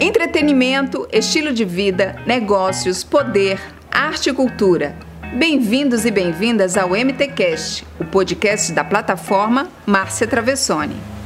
Entretenimento, 0.00 1.08
estilo 1.12 1.52
de 1.52 1.64
vida, 1.64 2.22
negócios, 2.24 3.02
poder, 3.02 3.60
arte 3.90 4.30
e 4.30 4.32
cultura. 4.32 4.96
Bem-vindos 5.36 6.04
e 6.04 6.10
bem-vindas 6.12 6.76
ao 6.76 6.90
MTcast, 6.90 7.84
o 7.98 8.04
podcast 8.04 8.70
da 8.72 8.84
plataforma 8.84 9.68
Márcia 9.84 10.28
Travessone. 10.28 11.17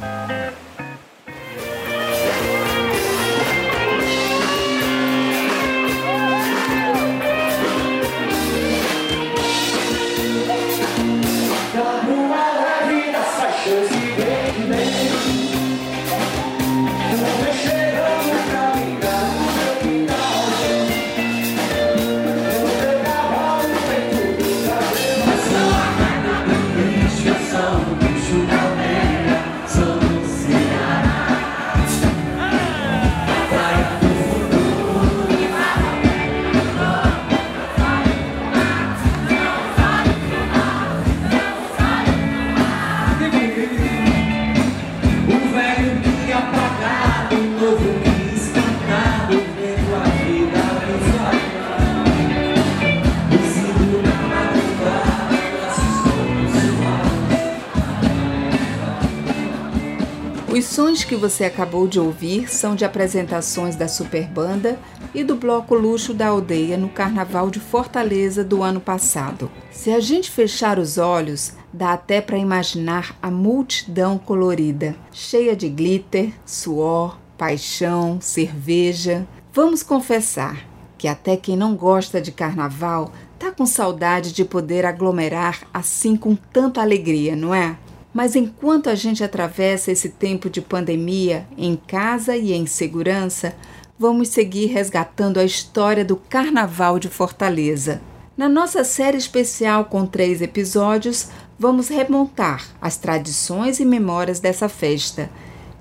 Sons 60.72 61.04
que 61.04 61.14
você 61.14 61.44
acabou 61.44 61.86
de 61.86 62.00
ouvir 62.00 62.50
são 62.50 62.74
de 62.74 62.82
apresentações 62.82 63.76
da 63.76 63.86
Superbanda 63.86 64.78
e 65.14 65.22
do 65.22 65.36
Bloco 65.36 65.74
Luxo 65.74 66.14
da 66.14 66.28
Aldeia 66.28 66.78
no 66.78 66.88
Carnaval 66.88 67.50
de 67.50 67.60
Fortaleza 67.60 68.42
do 68.42 68.62
ano 68.62 68.80
passado. 68.80 69.50
Se 69.70 69.90
a 69.90 70.00
gente 70.00 70.30
fechar 70.30 70.78
os 70.78 70.96
olhos, 70.96 71.52
dá 71.70 71.92
até 71.92 72.22
para 72.22 72.38
imaginar 72.38 73.14
a 73.20 73.30
multidão 73.30 74.16
colorida, 74.16 74.96
cheia 75.12 75.54
de 75.54 75.68
glitter, 75.68 76.32
suor, 76.46 77.18
paixão, 77.36 78.18
cerveja. 78.18 79.28
Vamos 79.52 79.82
confessar 79.82 80.66
que 80.96 81.06
até 81.06 81.36
quem 81.36 81.54
não 81.54 81.76
gosta 81.76 82.18
de 82.18 82.32
carnaval 82.32 83.12
tá 83.38 83.52
com 83.52 83.66
saudade 83.66 84.32
de 84.32 84.42
poder 84.42 84.86
aglomerar 84.86 85.64
assim 85.74 86.16
com 86.16 86.34
tanta 86.34 86.80
alegria, 86.80 87.36
não 87.36 87.54
é? 87.54 87.76
Mas 88.12 88.36
enquanto 88.36 88.90
a 88.90 88.94
gente 88.94 89.24
atravessa 89.24 89.90
esse 89.90 90.10
tempo 90.10 90.50
de 90.50 90.60
pandemia 90.60 91.46
em 91.56 91.76
casa 91.76 92.36
e 92.36 92.52
em 92.52 92.66
segurança, 92.66 93.54
vamos 93.98 94.28
seguir 94.28 94.66
resgatando 94.66 95.40
a 95.40 95.44
história 95.44 96.04
do 96.04 96.16
Carnaval 96.16 96.98
de 96.98 97.08
Fortaleza. 97.08 98.02
Na 98.36 98.48
nossa 98.48 98.84
série 98.84 99.16
especial 99.16 99.86
com 99.86 100.04
três 100.04 100.42
episódios, 100.42 101.28
vamos 101.58 101.88
remontar 101.88 102.66
as 102.80 102.96
tradições 102.96 103.80
e 103.80 103.84
memórias 103.84 104.40
dessa 104.40 104.68
festa. 104.68 105.30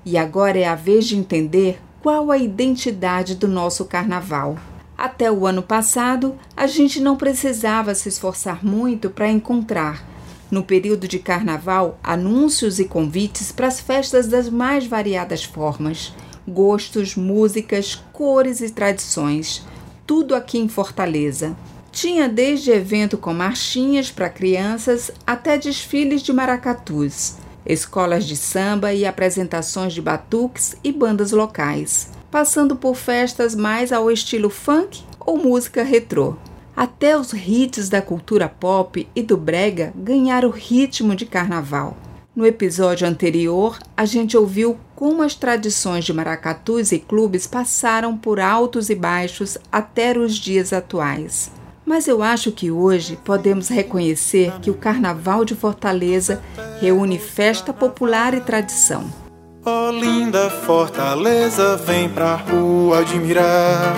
E 0.04 0.16
agora 0.16 0.58
é 0.58 0.66
a 0.66 0.74
vez 0.74 1.06
de 1.06 1.16
entender 1.16 1.80
qual 2.02 2.30
a 2.30 2.38
identidade 2.38 3.34
do 3.34 3.46
nosso 3.46 3.84
carnaval. 3.84 4.56
Até 4.96 5.30
o 5.30 5.46
ano 5.46 5.62
passado, 5.62 6.36
a 6.56 6.66
gente 6.66 7.00
não 7.00 7.16
precisava 7.16 7.94
se 7.94 8.08
esforçar 8.08 8.64
muito 8.64 9.10
para 9.10 9.30
encontrar 9.30 10.11
no 10.52 10.62
período 10.62 11.08
de 11.08 11.18
carnaval, 11.18 11.98
anúncios 12.04 12.78
e 12.78 12.84
convites 12.84 13.50
para 13.50 13.68
as 13.68 13.80
festas 13.80 14.28
das 14.28 14.50
mais 14.50 14.86
variadas 14.86 15.42
formas, 15.42 16.12
gostos, 16.46 17.16
músicas, 17.16 17.94
cores 18.12 18.60
e 18.60 18.68
tradições. 18.68 19.64
Tudo 20.06 20.34
aqui 20.34 20.58
em 20.58 20.68
Fortaleza. 20.68 21.56
Tinha 21.90 22.28
desde 22.28 22.70
evento 22.70 23.16
com 23.16 23.32
marchinhas 23.32 24.10
para 24.10 24.28
crianças 24.28 25.10
até 25.26 25.56
desfiles 25.56 26.20
de 26.22 26.34
maracatus, 26.34 27.36
escolas 27.64 28.26
de 28.26 28.36
samba 28.36 28.92
e 28.92 29.06
apresentações 29.06 29.94
de 29.94 30.02
batuques 30.02 30.76
e 30.84 30.92
bandas 30.92 31.32
locais, 31.32 32.10
passando 32.30 32.76
por 32.76 32.94
festas 32.94 33.54
mais 33.54 33.90
ao 33.90 34.10
estilo 34.10 34.50
funk 34.50 35.02
ou 35.18 35.38
música 35.38 35.82
retrô. 35.82 36.36
Até 36.82 37.16
os 37.16 37.32
hits 37.32 37.88
da 37.88 38.02
cultura 38.02 38.48
pop 38.48 39.08
e 39.14 39.22
do 39.22 39.36
brega 39.36 39.92
ganharam 39.94 40.50
ritmo 40.50 41.14
de 41.14 41.24
carnaval. 41.24 41.96
No 42.34 42.44
episódio 42.44 43.06
anterior, 43.06 43.78
a 43.96 44.04
gente 44.04 44.36
ouviu 44.36 44.76
como 44.96 45.22
as 45.22 45.36
tradições 45.36 46.04
de 46.04 46.12
maracatus 46.12 46.90
e 46.90 46.98
clubes 46.98 47.46
passaram 47.46 48.18
por 48.18 48.40
altos 48.40 48.90
e 48.90 48.96
baixos 48.96 49.56
até 49.70 50.18
os 50.18 50.34
dias 50.34 50.72
atuais. 50.72 51.52
Mas 51.86 52.08
eu 52.08 52.20
acho 52.20 52.50
que 52.50 52.68
hoje 52.72 53.16
podemos 53.24 53.68
reconhecer 53.68 54.52
que 54.60 54.68
o 54.68 54.74
Carnaval 54.74 55.44
de 55.44 55.54
Fortaleza 55.54 56.42
reúne 56.80 57.16
festa 57.16 57.72
popular 57.72 58.34
e 58.34 58.40
tradição. 58.40 59.21
Oh, 59.64 59.92
linda 59.92 60.50
Fortaleza, 60.50 61.76
vem 61.76 62.08
pra 62.08 62.34
rua 62.34 62.98
admirar 62.98 63.94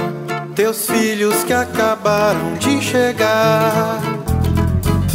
teus 0.55 0.87
filhos 0.87 1.43
que 1.43 1.55
acabaram 1.55 2.53
de 2.61 2.83
chegar. 2.83 3.99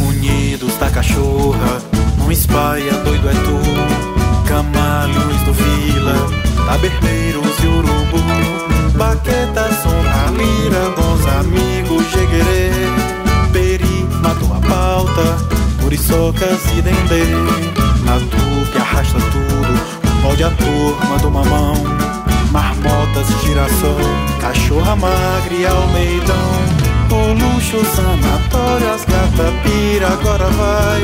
Unidos 0.00 0.76
da 0.76 0.90
cachorra, 0.90 1.80
num 2.18 2.32
espalha 2.32 2.92
doido 3.04 3.28
é 3.28 3.32
tu. 3.32 4.48
Camalhos 4.48 5.40
do 5.44 5.52
Vila, 5.52 6.16
taberneiros 6.66 7.56
e 7.62 7.66
urubu. 7.68 8.98
Baqueta, 8.98 9.68
som 9.82 10.00
lira, 10.36 10.90
bons 10.96 11.26
amigos, 11.38 12.10
jeguerê. 12.10 12.70
Peri, 13.52 14.04
matou 14.20 14.52
a 14.52 14.60
pauta, 14.68 15.38
muriçocas 15.80 16.60
e 16.76 16.82
dendê. 16.82 17.24
Natu 18.04 18.72
que 18.72 18.78
arrasta 18.78 19.18
tudo, 19.20 19.89
a 20.44 20.50
turma 20.50 21.18
do 21.18 21.30
mamão 21.30 22.10
marmotas, 22.50 23.28
girassol, 23.42 23.96
cachorra 24.40 24.96
magra 24.96 25.54
e 25.54 25.66
almeidão. 25.66 26.36
O 27.10 27.32
luxo, 27.32 27.84
sanatório, 27.94 28.90
as 28.90 29.04
gata 29.04 29.52
pira, 29.62 30.08
agora 30.08 30.46
vai. 30.46 31.00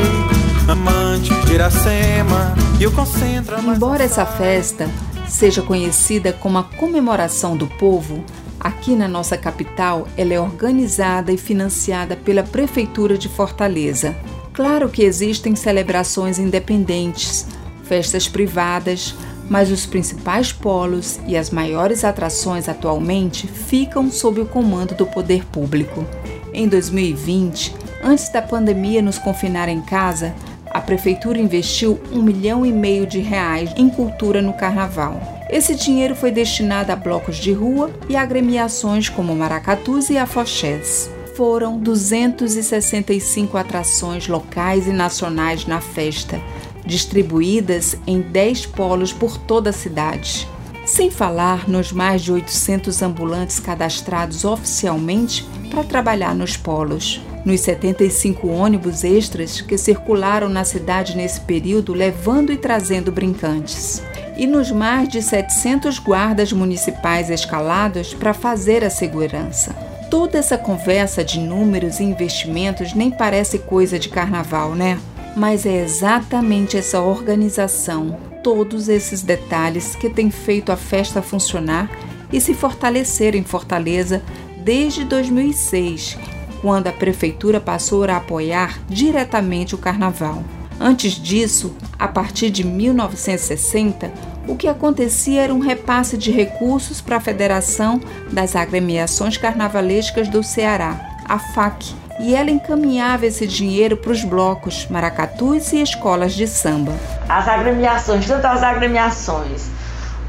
Amante 0.68 1.32
de 1.46 1.54
Iracema 1.54 2.52
e 2.80 2.86
o 2.88 2.90
concentra 2.90 3.60
Embora 3.60 4.02
essa 4.02 4.26
festa 4.26 4.90
seja 5.28 5.62
conhecida 5.62 6.32
como 6.32 6.58
a 6.58 6.64
comemoração 6.64 7.56
do 7.56 7.68
povo, 7.68 8.24
aqui 8.58 8.96
na 8.96 9.06
nossa 9.06 9.36
capital 9.36 10.08
ela 10.16 10.34
é 10.34 10.40
organizada 10.40 11.32
e 11.32 11.38
financiada 11.38 12.16
pela 12.16 12.42
Prefeitura 12.42 13.16
de 13.16 13.28
Fortaleza. 13.28 14.16
Claro 14.52 14.88
que 14.88 15.04
existem 15.04 15.54
celebrações 15.54 16.38
independentes, 16.38 17.46
festas 17.88 18.28
privadas, 18.28 19.14
mas 19.48 19.70
os 19.70 19.86
principais 19.86 20.52
polos 20.52 21.20
e 21.26 21.36
as 21.36 21.50
maiores 21.50 22.04
atrações 22.04 22.68
atualmente 22.68 23.46
ficam 23.46 24.10
sob 24.10 24.40
o 24.40 24.46
comando 24.46 24.94
do 24.94 25.06
poder 25.06 25.44
público. 25.46 26.04
Em 26.52 26.68
2020, 26.68 27.74
antes 28.02 28.28
da 28.30 28.42
pandemia 28.42 29.02
nos 29.02 29.18
confinar 29.18 29.68
em 29.68 29.80
casa, 29.80 30.34
a 30.70 30.80
prefeitura 30.80 31.38
investiu 31.38 32.00
um 32.12 32.22
milhão 32.22 32.66
e 32.66 32.72
meio 32.72 33.06
de 33.06 33.20
reais 33.20 33.72
em 33.76 33.88
cultura 33.88 34.42
no 34.42 34.52
carnaval. 34.52 35.20
Esse 35.48 35.74
dinheiro 35.74 36.14
foi 36.14 36.30
destinado 36.30 36.90
a 36.90 36.96
blocos 36.96 37.36
de 37.36 37.52
rua 37.52 37.90
e 38.08 38.16
agremiações 38.16 39.08
como 39.08 39.34
Maracatus 39.34 40.10
e 40.10 40.18
Afoxés. 40.18 41.08
Foram 41.36 41.78
265 41.78 43.56
atrações 43.56 44.26
locais 44.26 44.86
e 44.86 44.90
nacionais 44.90 45.66
na 45.66 45.80
festa, 45.80 46.40
distribuídas 46.86 47.96
em 48.06 48.20
10 48.20 48.66
polos 48.66 49.12
por 49.12 49.36
toda 49.36 49.70
a 49.70 49.72
cidade. 49.72 50.48
Sem 50.86 51.10
falar 51.10 51.68
nos 51.68 51.90
mais 51.90 52.22
de 52.22 52.32
800 52.32 53.02
ambulantes 53.02 53.58
cadastrados 53.58 54.44
oficialmente 54.44 55.44
para 55.68 55.82
trabalhar 55.82 56.34
nos 56.34 56.56
polos. 56.56 57.20
Nos 57.44 57.60
75 57.60 58.46
ônibus 58.48 59.02
extras 59.04 59.60
que 59.60 59.76
circularam 59.76 60.48
na 60.48 60.64
cidade 60.64 61.16
nesse 61.16 61.40
período 61.40 61.92
levando 61.92 62.52
e 62.52 62.56
trazendo 62.56 63.10
brincantes. 63.10 64.02
E 64.36 64.46
nos 64.46 64.70
mais 64.70 65.08
de 65.08 65.20
700 65.20 65.98
guardas 65.98 66.52
municipais 66.52 67.30
escalados 67.30 68.14
para 68.14 68.32
fazer 68.32 68.84
a 68.84 68.90
segurança. 68.90 69.74
Toda 70.10 70.38
essa 70.38 70.56
conversa 70.56 71.24
de 71.24 71.40
números 71.40 71.98
e 71.98 72.04
investimentos 72.04 72.94
nem 72.94 73.10
parece 73.10 73.58
coisa 73.58 73.98
de 73.98 74.08
carnaval, 74.08 74.74
né? 74.74 74.98
Mas 75.36 75.66
é 75.66 75.84
exatamente 75.84 76.78
essa 76.78 76.98
organização, 77.00 78.18
todos 78.42 78.88
esses 78.88 79.20
detalhes 79.20 79.94
que 79.94 80.08
tem 80.08 80.30
feito 80.30 80.72
a 80.72 80.76
festa 80.76 81.20
funcionar 81.20 81.90
e 82.32 82.40
se 82.40 82.54
fortaleceram 82.54 83.38
em 83.38 83.44
Fortaleza 83.44 84.22
desde 84.64 85.04
2006, 85.04 86.16
quando 86.62 86.86
a 86.86 86.92
prefeitura 86.92 87.60
passou 87.60 88.02
a 88.04 88.16
apoiar 88.16 88.80
diretamente 88.88 89.74
o 89.74 89.78
carnaval. 89.78 90.42
Antes 90.80 91.12
disso, 91.12 91.74
a 91.98 92.08
partir 92.08 92.50
de 92.50 92.64
1960, 92.64 94.10
o 94.48 94.56
que 94.56 94.68
acontecia 94.68 95.42
era 95.42 95.54
um 95.54 95.58
repasse 95.58 96.16
de 96.16 96.30
recursos 96.30 97.00
para 97.00 97.16
a 97.16 97.20
Federação 97.20 98.00
das 98.32 98.56
Agremiações 98.56 99.36
Carnavalescas 99.36 100.28
do 100.28 100.42
Ceará, 100.42 101.18
a 101.24 101.38
FAC, 101.38 101.94
e 102.18 102.34
ela 102.34 102.50
encaminhava 102.50 103.26
esse 103.26 103.46
dinheiro 103.46 103.96
para 103.96 104.12
os 104.12 104.24
blocos, 104.24 104.86
maracatus 104.88 105.72
e 105.72 105.82
escolas 105.82 106.34
de 106.34 106.46
samba. 106.46 106.92
As 107.28 107.46
agremiações, 107.46 108.26
tanto 108.26 108.46
as 108.46 108.62
agremiações 108.62 109.68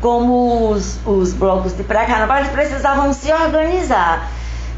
como 0.01 0.69
os, 0.69 1.00
os 1.06 1.34
blocos 1.34 1.75
de 1.75 1.84
pré-carnaval, 1.84 2.44
precisavam 2.51 3.12
se 3.13 3.31
organizar. 3.31 4.30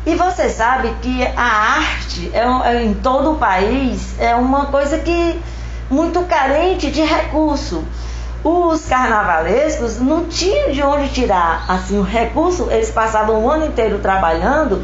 E 0.05 0.15
você 0.15 0.49
sabe 0.49 0.93
que 1.01 1.23
a 1.35 1.43
arte 1.43 2.31
é, 2.33 2.73
é, 2.73 2.83
em 2.83 2.93
todo 2.93 3.33
o 3.33 3.35
país 3.35 4.15
é 4.19 4.33
uma 4.33 4.67
coisa 4.67 4.97
que 4.99 5.39
muito 5.89 6.23
carente 6.23 6.89
de 6.89 7.01
recurso. 7.01 7.83
Os 8.43 8.85
carnavalescos 8.85 9.99
não 9.99 10.25
tinham 10.25 10.71
de 10.71 10.81
onde 10.81 11.09
tirar 11.09 11.65
assim 11.67 11.97
o 11.97 12.03
recurso, 12.03 12.69
eles 12.71 12.89
passavam 12.89 13.43
o 13.43 13.49
ano 13.49 13.65
inteiro 13.65 13.99
trabalhando, 13.99 14.81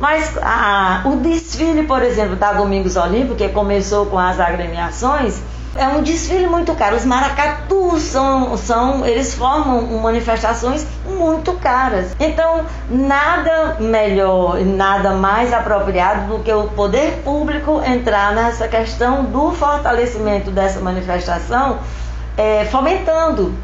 mas 0.00 0.36
a, 0.42 1.02
o 1.04 1.16
desfile, 1.16 1.84
por 1.84 2.02
exemplo, 2.02 2.36
da 2.36 2.52
Domingos 2.52 2.96
Olímpico, 2.96 3.36
que 3.36 3.48
começou 3.48 4.06
com 4.06 4.18
as 4.18 4.40
agremiações, 4.40 5.40
é 5.76 5.88
um 5.88 6.02
desfile 6.02 6.46
muito 6.46 6.74
caro. 6.74 6.96
Os 6.96 7.04
maracatus 7.04 8.02
são, 8.02 8.56
são 8.56 9.04
eles 9.04 9.34
formam 9.34 9.82
manifestações 10.00 10.86
muito 11.06 11.52
caras. 11.54 12.14
Então, 12.18 12.64
nada 12.88 13.76
melhor, 13.80 14.60
nada 14.60 15.10
mais 15.12 15.52
apropriado 15.52 16.36
do 16.36 16.42
que 16.42 16.52
o 16.52 16.68
poder 16.68 17.22
público 17.24 17.82
entrar 17.84 18.32
nessa 18.34 18.68
questão 18.68 19.24
do 19.24 19.52
fortalecimento 19.52 20.50
dessa 20.50 20.80
manifestação, 20.80 21.78
é, 22.36 22.64
fomentando. 22.66 23.54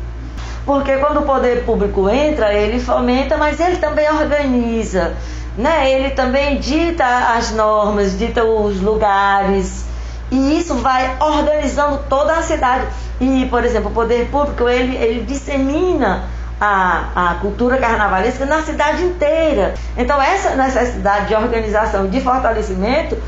Porque 0.67 0.97
quando 0.99 1.21
o 1.21 1.23
poder 1.23 1.65
público 1.65 2.09
entra, 2.09 2.53
ele 2.53 2.79
fomenta, 2.81 3.37
mas 3.37 3.59
ele 3.59 3.77
também 3.77 4.09
organiza. 4.11 5.15
Né? 5.61 5.93
Ele 5.93 6.11
também 6.11 6.59
dita 6.59 7.05
as 7.37 7.53
normas, 7.53 8.19
dita 8.19 8.43
os 8.43 8.81
lugares, 8.81 9.85
e 10.31 10.59
isso 10.59 10.75
vai 10.77 11.19
organizando 11.21 12.01
toda 12.09 12.33
a 12.33 12.43
cidade. 12.43 12.87
E, 13.21 13.45
por 13.51 13.63
exemplo, 13.63 13.91
o 13.91 13.93
poder 13.93 14.31
público, 14.31 14.67
ele, 14.67 14.97
ele 14.97 15.25
dissemina 15.25 16.25
a, 16.59 17.33
a 17.33 17.35
cultura 17.35 17.77
carnavalesca 17.77 18.47
na 18.47 18.63
cidade 18.63 19.05
inteira. 19.05 19.75
Então, 19.99 20.21
essa 20.23 20.57
necessidade 20.57 21.29
de 21.29 21.35
organização, 21.35 22.09
de 22.09 22.23
fortalecimento, 22.23 23.19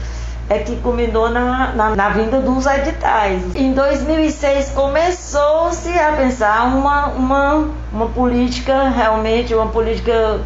é 0.49 0.58
que 0.61 0.76
culminou 0.76 1.29
na, 1.29 1.73
na, 1.75 1.94
na, 1.94 2.08
vinda 2.08 2.40
dos 2.40 2.64
editais. 2.64 3.43
Em 3.55 3.75
2006 3.75 4.70
começou-se 4.70 5.90
a 5.99 6.12
pensar 6.12 6.64
uma, 6.64 7.08
uma, 7.08 7.69
uma 7.93 8.06
política, 8.06 8.88
realmente 8.88 9.55
uma 9.55 9.69
política 9.69 10.40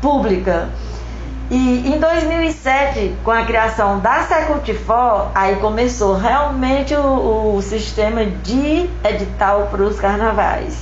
pública 0.00 0.70
e 1.50 1.88
em 1.88 1.98
2007, 1.98 3.16
com 3.24 3.32
a 3.32 3.44
criação 3.44 3.98
da 3.98 4.22
Secutifor, 4.22 5.32
aí 5.34 5.56
começou 5.56 6.14
realmente 6.14 6.94
o, 6.94 7.56
o 7.56 7.62
sistema 7.62 8.24
de 8.24 8.88
edital 9.02 9.66
para 9.66 9.82
os 9.82 9.98
carnavais. 9.98 10.78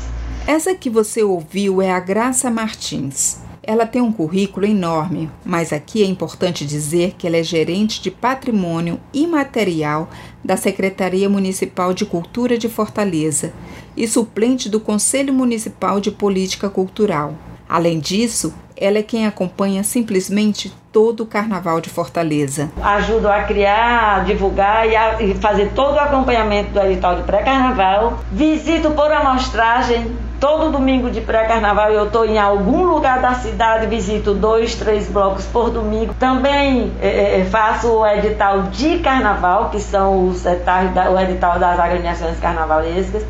Essa 0.47 0.75
que 0.75 0.91
você 0.91 1.23
ouviu 1.23 1.81
é 1.81 1.91
a 1.91 1.99
Graça 1.99 2.51
Martins. 2.51 3.39
Ela 3.63 3.87
tem 3.87 4.03
um 4.03 4.13
currículo 4.13 4.67
enorme, 4.67 5.31
mas 5.43 5.73
aqui 5.73 6.03
é 6.03 6.07
importante 6.07 6.67
dizer 6.67 7.15
que 7.17 7.27
ela 7.27 7.39
é 7.39 7.43
gerente 7.43 8.03
de 8.03 8.11
patrimônio 8.11 9.01
imaterial 9.13 10.11
da 10.45 10.57
Secretaria 10.57 11.31
Municipal 11.31 11.95
de 11.95 12.05
Cultura 12.05 12.59
de 12.59 12.69
Fortaleza 12.69 13.55
e 13.97 14.07
suplente 14.07 14.69
do 14.69 14.81
Conselho 14.81 15.33
Municipal 15.33 15.99
de 15.99 16.11
Política 16.11 16.69
Cultural. 16.69 17.35
Além 17.69 18.01
disso, 18.01 18.55
ela 18.81 18.99
é 18.99 19.03
quem 19.03 19.27
acompanha 19.27 19.83
simplesmente 19.83 20.73
todo 20.93 21.25
o 21.25 21.27
Carnaval 21.27 21.81
de 21.81 21.91
Fortaleza. 21.91 22.71
Ajudo 22.83 23.29
a 23.29 23.43
criar, 23.43 24.17
a 24.17 24.19
divulgar 24.21 24.89
e, 24.89 24.97
a, 24.97 25.21
e 25.21 25.35
fazer 25.35 25.73
todo 25.75 25.97
o 25.97 26.01
acompanhamento 26.01 26.71
do 26.71 26.81
edital 26.81 27.17
de 27.17 27.23
pré-carnaval. 27.23 28.21
Visito 28.33 28.91
por 28.93 29.11
amostragem 29.11 30.17
todo 30.41 30.71
domingo 30.71 31.11
de 31.11 31.21
pré-carnaval 31.21 31.91
eu 31.91 32.07
estou 32.07 32.25
em 32.25 32.39
algum 32.39 32.85
lugar 32.85 33.21
da 33.21 33.35
cidade, 33.35 33.87
visito 33.87 34.35
dois, 34.35 34.75
três 34.75 35.09
blocos 35.09 35.45
por 35.47 35.71
domingo. 35.71 36.15
Também 36.15 36.93
é, 37.01 37.41
é 37.41 37.45
faço 37.45 37.89
o 37.89 38.07
edital 38.07 38.63
de 38.65 38.99
carnaval, 39.01 39.71
que 39.71 39.81
são 39.81 40.29
os 40.29 40.45
editais, 40.47 40.91
o 41.13 41.19
edital 41.19 41.59
das 41.59 41.79
agremiações 41.79 42.39
carnavalescas. 42.39 43.25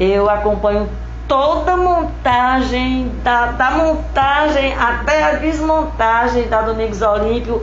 Eu 0.00 0.28
acompanho 0.28 0.88
toda 1.32 1.72
a 1.72 1.76
montagem, 1.78 3.10
da, 3.24 3.52
da 3.52 3.70
montagem 3.70 4.74
até 4.74 5.24
a 5.24 5.32
desmontagem 5.36 6.46
da 6.46 6.60
Domingos 6.60 7.00
Olímpico, 7.00 7.62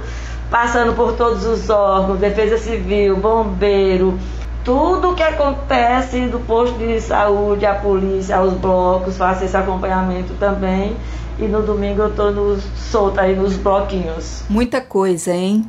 passando 0.50 0.96
por 0.96 1.14
todos 1.14 1.46
os 1.46 1.70
órgãos, 1.70 2.20
Defesa 2.20 2.58
Civil, 2.58 3.18
Bombeiro, 3.18 4.18
tudo 4.66 5.14
que 5.14 5.22
acontece 5.22 6.22
do 6.22 6.40
posto 6.40 6.80
de 6.80 7.00
saúde, 7.00 7.64
a 7.64 7.76
polícia, 7.76 8.42
os 8.42 8.54
blocos, 8.54 9.18
faço 9.18 9.46
esse 9.46 9.56
acompanhamento 9.56 10.34
também. 10.40 10.98
E 11.38 11.44
no 11.44 11.62
domingo 11.62 12.02
eu 12.02 12.10
estou 12.10 12.58
solta 12.76 13.22
aí 13.22 13.36
nos 13.36 13.56
bloquinhos. 13.56 14.46
Muita 14.50 14.82
coisa, 14.82 15.32
hein? 15.32 15.64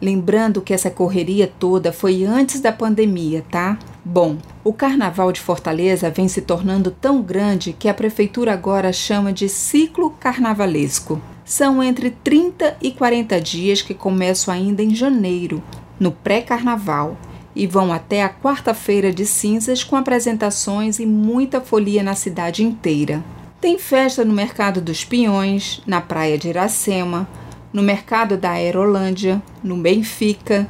Lembrando 0.00 0.62
que 0.62 0.72
essa 0.72 0.90
correria 0.90 1.52
toda 1.58 1.92
foi 1.92 2.24
antes 2.24 2.62
da 2.62 2.72
pandemia, 2.72 3.44
tá? 3.50 3.76
Bom, 4.04 4.36
o 4.64 4.72
Carnaval 4.72 5.30
de 5.30 5.40
Fortaleza 5.40 6.10
vem 6.10 6.26
se 6.26 6.42
tornando 6.42 6.90
tão 6.90 7.22
grande 7.22 7.72
que 7.72 7.88
a 7.88 7.94
prefeitura 7.94 8.52
agora 8.52 8.92
chama 8.92 9.32
de 9.32 9.48
ciclo 9.48 10.10
carnavalesco. 10.10 11.22
São 11.44 11.80
entre 11.80 12.10
30 12.10 12.78
e 12.82 12.90
40 12.90 13.40
dias 13.40 13.80
que 13.80 13.94
começam 13.94 14.52
ainda 14.52 14.82
em 14.82 14.92
janeiro, 14.92 15.62
no 16.00 16.10
pré-carnaval, 16.10 17.16
e 17.54 17.64
vão 17.64 17.92
até 17.92 18.24
a 18.24 18.28
quarta-feira 18.28 19.12
de 19.12 19.24
cinzas 19.24 19.84
com 19.84 19.94
apresentações 19.94 20.98
e 20.98 21.06
muita 21.06 21.60
folia 21.60 22.02
na 22.02 22.16
cidade 22.16 22.64
inteira. 22.64 23.22
Tem 23.60 23.78
festa 23.78 24.24
no 24.24 24.34
Mercado 24.34 24.80
dos 24.80 25.04
Pinhões, 25.04 25.80
na 25.86 26.00
Praia 26.00 26.36
de 26.36 26.48
Iracema, 26.48 27.28
no 27.72 27.82
Mercado 27.82 28.36
da 28.36 28.50
Aerolândia, 28.50 29.40
no 29.62 29.76
Benfica, 29.76 30.66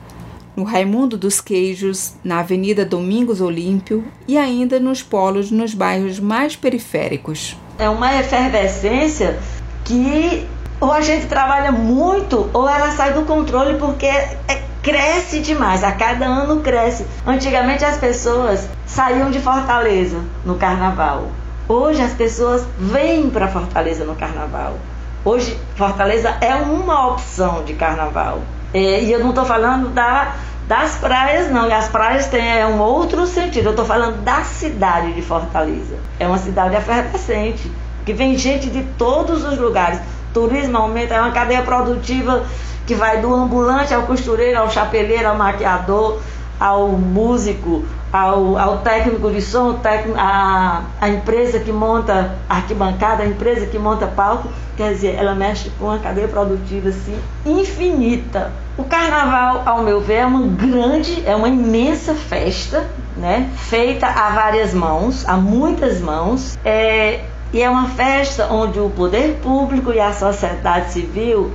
no 0.56 0.64
Raimundo 0.64 1.16
dos 1.16 1.40
Queijos, 1.40 2.14
na 2.22 2.40
Avenida 2.40 2.84
Domingos 2.84 3.40
Olímpio 3.40 4.04
e 4.28 4.36
ainda 4.36 4.78
nos 4.78 5.02
polos 5.02 5.50
nos 5.50 5.74
bairros 5.74 6.20
mais 6.20 6.56
periféricos. 6.56 7.56
É 7.78 7.88
uma 7.88 8.14
efervescência 8.18 9.38
que 9.84 10.46
ou 10.80 10.90
a 10.90 11.00
gente 11.00 11.26
trabalha 11.26 11.70
muito 11.70 12.50
ou 12.52 12.68
ela 12.68 12.90
sai 12.90 13.12
do 13.12 13.22
controle 13.22 13.78
porque 13.78 14.06
é, 14.06 14.62
cresce 14.82 15.40
demais, 15.40 15.84
a 15.84 15.92
cada 15.92 16.26
ano 16.26 16.60
cresce. 16.60 17.06
Antigamente 17.26 17.84
as 17.84 17.98
pessoas 17.98 18.68
saíam 18.84 19.30
de 19.30 19.38
Fortaleza 19.38 20.20
no 20.44 20.56
carnaval. 20.56 21.28
Hoje 21.68 22.02
as 22.02 22.12
pessoas 22.12 22.66
vêm 22.78 23.30
para 23.30 23.48
Fortaleza 23.48 24.04
no 24.04 24.16
carnaval. 24.16 24.76
Hoje 25.24 25.56
Fortaleza 25.76 26.36
é 26.40 26.54
uma 26.56 27.12
opção 27.12 27.64
de 27.64 27.74
carnaval. 27.74 28.42
É, 28.74 29.02
e 29.02 29.12
eu 29.12 29.20
não 29.20 29.30
estou 29.30 29.44
falando 29.44 29.88
da, 29.90 30.34
das 30.66 30.96
praias, 30.96 31.50
não. 31.50 31.68
E 31.68 31.72
as 31.72 31.88
praias 31.88 32.26
têm 32.26 32.58
é 32.58 32.66
um 32.66 32.80
outro 32.80 33.26
sentido. 33.26 33.66
Eu 33.66 33.70
estou 33.72 33.84
falando 33.84 34.22
da 34.22 34.42
cidade 34.44 35.12
de 35.12 35.22
Fortaleza. 35.22 35.96
É 36.18 36.26
uma 36.26 36.38
cidade 36.38 36.74
efervescente, 36.74 37.70
que 38.04 38.12
vem 38.12 38.36
gente 38.36 38.70
de 38.70 38.82
todos 38.96 39.44
os 39.44 39.58
lugares. 39.58 40.00
Turismo 40.32 40.78
aumenta, 40.78 41.14
é 41.14 41.20
uma 41.20 41.30
cadeia 41.30 41.62
produtiva 41.62 42.44
que 42.86 42.94
vai 42.94 43.20
do 43.20 43.32
ambulante 43.32 43.92
ao 43.94 44.02
costureiro, 44.02 44.58
ao 44.58 44.70
chapeleiro, 44.70 45.28
ao 45.28 45.36
maquiador, 45.36 46.20
ao 46.58 46.88
músico, 46.88 47.84
ao, 48.12 48.58
ao 48.58 48.78
técnico 48.78 49.30
de 49.30 49.40
som, 49.40 49.74
técnico, 49.74 50.18
a, 50.18 50.82
a 51.00 51.08
empresa 51.08 51.58
que 51.58 51.72
monta 51.72 52.34
arquibancada, 52.48 53.22
a 53.22 53.26
empresa 53.26 53.66
que 53.66 53.78
monta 53.78 54.06
palco, 54.06 54.48
quer 54.76 54.92
dizer, 54.92 55.16
ela 55.16 55.34
mexe 55.34 55.70
com 55.78 55.86
uma 55.86 55.98
cadeia 55.98 56.28
produtiva 56.28 56.90
assim 56.90 57.18
infinita. 57.46 58.52
O 58.76 58.84
carnaval, 58.84 59.62
ao 59.64 59.82
meu 59.82 60.00
ver, 60.00 60.14
é 60.16 60.26
uma 60.26 60.46
grande, 60.46 61.22
é 61.26 61.34
uma 61.34 61.48
imensa 61.48 62.14
festa, 62.14 62.86
né? 63.16 63.50
Feita 63.56 64.06
a 64.06 64.30
várias 64.30 64.74
mãos, 64.74 65.26
a 65.26 65.36
muitas 65.36 66.00
mãos. 66.00 66.58
É, 66.64 67.20
e 67.52 67.62
é 67.62 67.68
uma 67.68 67.88
festa 67.88 68.48
onde 68.50 68.78
o 68.78 68.88
poder 68.90 69.40
público 69.42 69.92
e 69.92 70.00
a 70.00 70.12
sociedade 70.12 70.92
civil 70.92 71.52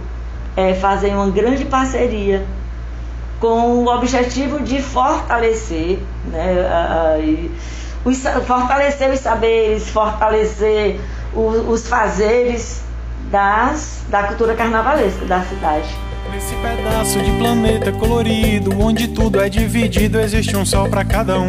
é, 0.55 0.75
fazem 0.75 1.13
uma 1.13 1.29
grande 1.29 1.65
parceria 1.65 2.45
com 3.39 3.84
o 3.84 3.88
objetivo 3.88 4.60
de 4.62 4.82
fortalecer, 4.82 6.00
né, 6.32 6.67
a, 6.67 7.15
a, 7.15 8.10
os, 8.10 8.24
fortalecer 8.46 9.12
os 9.12 9.20
saberes, 9.20 9.89
fortalecer 9.89 11.00
os, 11.34 11.67
os 11.67 11.88
fazeres 11.88 12.82
das, 13.32 14.03
da 14.10 14.24
cultura 14.24 14.56
carnavalesca 14.56 15.25
da 15.25 15.41
cidade. 15.41 15.88
Nesse 16.32 16.56
pedaço 16.56 17.22
de 17.22 17.32
planeta 17.38 17.91
colorido, 17.91 18.77
onde 18.79 19.08
tudo 19.08 19.39
é 19.39 19.50
dividido, 19.50 20.20
existe 20.20 20.56
um 20.56 20.65
sol 20.65 20.89
para 20.89 21.06
cada 21.06 21.39
um. 21.39 21.48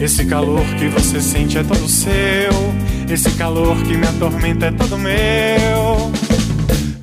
Esse 0.00 0.24
calor 0.24 0.64
que 0.78 0.88
você 0.88 1.20
sente 1.20 1.58
é 1.58 1.64
todo 1.64 1.88
seu, 1.88 2.52
esse 3.10 3.30
calor 3.32 3.76
que 3.82 3.96
me 3.96 4.06
atormenta 4.06 4.66
é 4.66 4.72
todo 4.72 4.96
meu. 4.98 6.31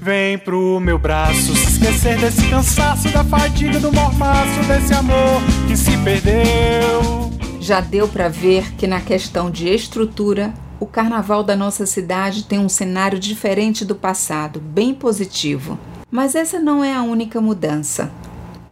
Vem 0.10 0.40
pro 0.40 0.80
meu 0.80 0.98
braço, 0.98 1.56
se 1.56 1.74
esquecer 1.74 2.18
desse 2.18 2.50
cansaço, 2.50 3.12
da 3.12 3.24
fadiga, 3.24 3.80
do 3.80 3.94
mormaço, 3.94 4.60
desse 4.68 4.92
amor 4.92 5.40
que 5.68 5.78
se 5.78 5.96
perdeu. 6.00 7.30
Já 7.62 7.80
deu 7.80 8.08
para 8.08 8.28
ver 8.28 8.74
que 8.74 8.88
na 8.88 9.00
questão 9.00 9.52
de 9.52 9.70
estrutura, 9.70 10.52
o 10.80 10.88
carnaval 10.88 11.44
da 11.44 11.56
nossa 11.56 11.86
cidade 11.86 12.46
tem 12.46 12.58
um 12.58 12.68
cenário 12.68 13.20
diferente 13.20 13.86
do 13.86 13.94
passado, 13.94 14.60
bem 14.60 14.96
positivo. 14.96 15.78
Mas 16.10 16.34
essa 16.34 16.60
não 16.60 16.84
é 16.84 16.92
a 16.92 17.04
única 17.04 17.40
mudança. 17.40 18.12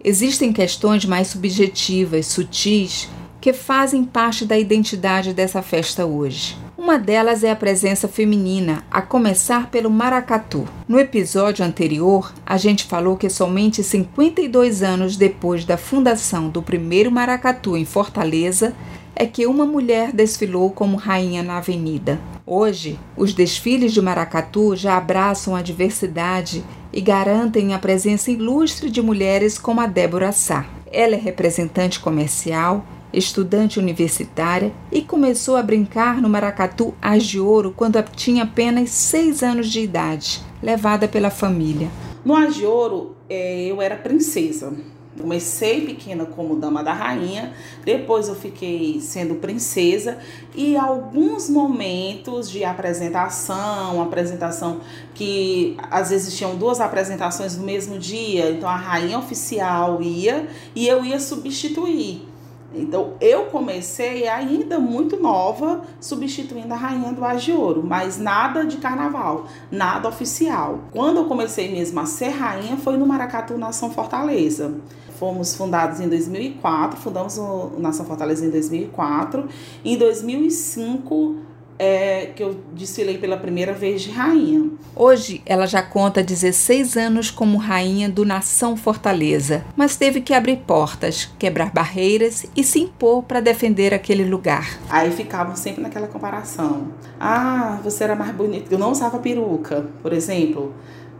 Existem 0.03 0.51
questões 0.51 1.05
mais 1.05 1.27
subjetivas, 1.27 2.25
sutis, 2.25 3.07
que 3.39 3.53
fazem 3.53 4.03
parte 4.03 4.43
da 4.43 4.57
identidade 4.57 5.35
dessa 5.35 5.61
festa 5.61 6.03
hoje. 6.03 6.57
Uma 6.77 6.99
delas 6.99 7.43
é 7.43 7.49
a 7.49 7.55
presença 7.55 8.07
feminina, 8.07 8.83
a 8.91 9.01
começar 9.01 9.71
pelo 9.71 9.89
maracatu. 9.89 10.63
No 10.87 10.99
episódio 10.99 11.65
anterior, 11.65 12.31
a 12.45 12.55
gente 12.55 12.85
falou 12.85 13.17
que 13.17 13.31
somente 13.31 13.81
52 13.81 14.83
anos 14.83 15.17
depois 15.17 15.65
da 15.65 15.75
fundação 15.75 16.49
do 16.49 16.61
primeiro 16.61 17.11
maracatu 17.11 17.75
em 17.75 17.83
Fortaleza 17.83 18.75
é 19.15 19.25
que 19.25 19.47
uma 19.47 19.65
mulher 19.65 20.11
desfilou 20.13 20.69
como 20.69 20.97
rainha 20.97 21.41
na 21.41 21.57
avenida. 21.57 22.19
Hoje, 22.45 22.99
os 23.17 23.33
desfiles 23.33 23.91
de 23.91 23.99
maracatu 23.99 24.75
já 24.75 24.95
abraçam 24.95 25.55
a 25.55 25.63
diversidade 25.63 26.63
e 26.93 27.01
garantem 27.01 27.73
a 27.73 27.79
presença 27.79 28.29
ilustre 28.29 28.91
de 28.91 29.01
mulheres 29.01 29.57
como 29.57 29.81
a 29.81 29.87
Débora 29.87 30.31
Sá. 30.31 30.67
Ela 30.91 31.15
é 31.15 31.19
representante 31.19 31.99
comercial, 31.99 32.85
estudante 33.13 33.79
universitária 33.79 34.71
e 34.91 35.01
começou 35.01 35.55
a 35.55 35.63
brincar 35.63 36.21
no 36.21 36.29
maracatu 36.29 36.93
As 37.01 37.23
de 37.23 37.39
Ouro 37.39 37.73
quando 37.75 38.01
tinha 38.15 38.43
apenas 38.43 38.89
seis 38.89 39.41
anos 39.43 39.69
de 39.69 39.81
idade, 39.81 40.41
levada 40.61 41.07
pela 41.07 41.29
família. 41.29 41.89
No 42.23 42.35
As 42.35 42.55
de 42.55 42.65
Ouro, 42.65 43.15
é, 43.29 43.65
eu 43.65 43.81
era 43.81 43.95
princesa. 43.95 44.73
Comecei 45.19 45.81
pequena 45.81 46.25
como 46.25 46.57
dama 46.57 46.83
da 46.83 46.93
rainha, 46.93 47.51
depois 47.83 48.27
eu 48.27 48.35
fiquei 48.35 49.01
sendo 49.01 49.35
princesa 49.35 50.19
e 50.53 50.77
alguns 50.77 51.49
momentos 51.49 52.51
de 52.51 52.63
apresentação, 52.63 53.99
apresentação 53.99 54.79
que 55.15 55.75
às 55.89 56.11
vezes 56.11 56.37
tinham 56.37 56.55
duas 56.55 56.79
apresentações 56.79 57.57
no 57.57 57.63
mesmo 57.63 57.97
dia, 57.97 58.51
então 58.51 58.69
a 58.69 58.75
rainha 58.75 59.17
oficial 59.17 60.03
ia 60.03 60.47
e 60.75 60.87
eu 60.87 61.03
ia 61.03 61.19
substituir. 61.19 62.26
Então 62.73 63.13
eu 63.21 63.45
comecei 63.45 64.27
ainda 64.27 64.77
muito 64.77 65.17
nova, 65.17 65.81
substituindo 65.99 66.73
a 66.73 66.77
rainha 66.77 67.13
do 67.13 67.23
Age 67.23 67.51
Ouro, 67.53 67.83
mas 67.83 68.17
nada 68.17 68.65
de 68.65 68.77
carnaval, 68.77 69.45
nada 69.71 70.09
oficial. 70.09 70.79
Quando 70.91 71.17
eu 71.17 71.25
comecei 71.25 71.71
mesmo 71.71 71.99
a 71.99 72.05
ser 72.05 72.29
rainha 72.29 72.77
foi 72.77 72.97
no 72.97 73.05
Maracatu 73.05 73.57
Nação 73.57 73.89
Fortaleza. 73.89 74.75
Fomos 75.17 75.55
fundados 75.55 75.99
em 75.99 76.07
2004, 76.07 76.99
fundamos 76.99 77.37
o 77.39 77.71
Nação 77.79 78.05
Fortaleza 78.05 78.45
em 78.45 78.51
2004. 78.51 79.47
Em 79.83 79.97
2005 79.97 81.46
é, 81.79 82.31
que 82.35 82.41
eu 82.41 82.55
desfilei 82.73 83.17
pela 83.17 83.37
primeira 83.37 83.73
vez 83.73 84.01
de 84.01 84.11
rainha. 84.11 84.69
Hoje 84.95 85.41
ela 85.45 85.65
já 85.65 85.81
conta 85.81 86.23
16 86.23 86.97
anos 86.97 87.29
como 87.29 87.57
rainha 87.57 88.09
do 88.09 88.25
Nação 88.25 88.75
Fortaleza, 88.75 89.63
mas 89.75 89.95
teve 89.95 90.21
que 90.21 90.33
abrir 90.33 90.57
portas, 90.57 91.29
quebrar 91.37 91.71
barreiras 91.71 92.45
e 92.55 92.63
se 92.63 92.79
impor 92.79 93.23
para 93.23 93.39
defender 93.39 93.93
aquele 93.93 94.23
lugar. 94.23 94.79
Aí 94.89 95.11
ficavam 95.11 95.55
sempre 95.55 95.81
naquela 95.81 96.07
comparação. 96.07 96.87
Ah, 97.19 97.79
você 97.83 98.03
era 98.03 98.15
mais 98.15 98.33
bonita. 98.33 98.73
Eu 98.73 98.79
não 98.79 98.91
usava 98.91 99.19
peruca, 99.19 99.85
por 100.01 100.13
exemplo. 100.13 100.73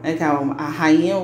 É 0.04 0.16
a 0.24 0.70
rainha 0.70 1.16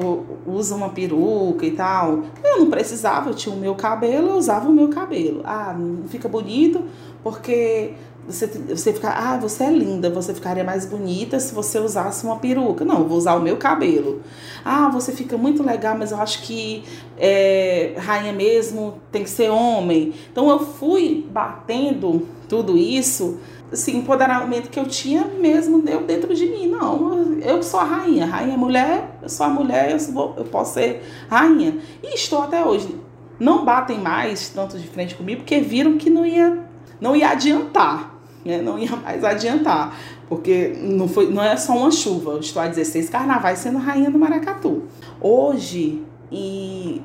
usa 0.45 0.75
uma 0.75 0.89
peruca 0.89 1.65
e 1.65 1.71
tal. 1.71 2.23
Eu 2.43 2.59
não 2.59 2.69
precisava, 2.69 3.29
eu 3.29 3.35
tinha 3.35 3.55
o 3.55 3.59
meu 3.59 3.75
cabelo, 3.75 4.29
eu 4.29 4.35
usava 4.35 4.67
o 4.67 4.73
meu 4.73 4.89
cabelo. 4.89 5.41
Ah, 5.45 5.73
não 5.77 6.07
fica 6.07 6.27
bonito 6.27 6.83
porque 7.23 7.93
você, 8.25 8.47
você 8.47 8.93
fica, 8.93 9.09
ah, 9.09 9.37
você 9.37 9.65
é 9.65 9.69
linda, 9.69 10.09
você 10.09 10.33
ficaria 10.33 10.63
mais 10.63 10.85
bonita 10.85 11.39
se 11.39 11.53
você 11.53 11.77
usasse 11.77 12.25
uma 12.25 12.37
peruca. 12.37 12.85
Não, 12.85 13.05
vou 13.05 13.17
usar 13.17 13.35
o 13.35 13.41
meu 13.41 13.57
cabelo. 13.57 14.21
Ah, 14.63 14.89
você 14.89 15.11
fica 15.11 15.37
muito 15.37 15.61
legal, 15.61 15.97
mas 15.97 16.11
eu 16.11 16.21
acho 16.21 16.41
que 16.43 16.83
é, 17.17 17.95
rainha 17.97 18.31
mesmo 18.31 18.95
tem 19.11 19.23
que 19.23 19.29
ser 19.29 19.49
homem. 19.49 20.13
Então 20.31 20.49
eu 20.49 20.59
fui 20.59 21.27
batendo 21.29 22.25
tudo 22.47 22.77
isso, 22.77 23.39
esse 23.71 23.95
empoderamento 23.95 24.69
que 24.69 24.79
eu 24.79 24.85
tinha 24.85 25.25
mesmo 25.25 25.81
deu 25.81 26.03
dentro 26.03 26.33
de 26.33 26.45
mim. 26.45 26.67
Não, 26.67 27.39
eu 27.41 27.61
sou 27.61 27.81
a 27.81 27.83
rainha, 27.83 28.25
rainha 28.25 28.53
é 28.53 28.57
mulher, 28.57 29.17
eu 29.21 29.27
sou 29.27 29.45
a 29.45 29.49
mulher, 29.49 29.91
eu, 29.91 29.99
sou, 29.99 30.33
eu 30.37 30.45
posso 30.45 30.75
ser 30.75 31.03
rainha. 31.29 31.77
E 32.01 32.15
estou 32.15 32.41
até 32.41 32.63
hoje. 32.63 32.95
Não 33.37 33.65
batem 33.65 33.99
mais 33.99 34.47
tanto 34.47 34.77
de 34.77 34.87
frente 34.87 35.15
comigo 35.15 35.41
porque 35.41 35.59
viram 35.59 35.97
que 35.97 36.09
não 36.09 36.25
ia, 36.25 36.59
não 37.01 37.13
ia 37.13 37.29
adiantar 37.29 38.12
né? 38.45 38.61
não 38.61 38.77
ia 38.77 38.95
mais 38.95 39.23
adiantar, 39.23 39.97
porque 40.27 40.75
não, 40.81 41.07
foi, 41.07 41.29
não 41.31 41.43
é 41.43 41.55
só 41.57 41.75
uma 41.77 41.91
chuva, 41.91 42.31
eu 42.31 42.39
estou 42.39 42.61
há 42.61 42.67
16 42.67 43.09
carnavais 43.09 43.59
sendo 43.59 43.77
rainha 43.77 44.09
do 44.09 44.19
Maracatu. 44.19 44.83
Hoje, 45.21 46.03
e 46.31 47.01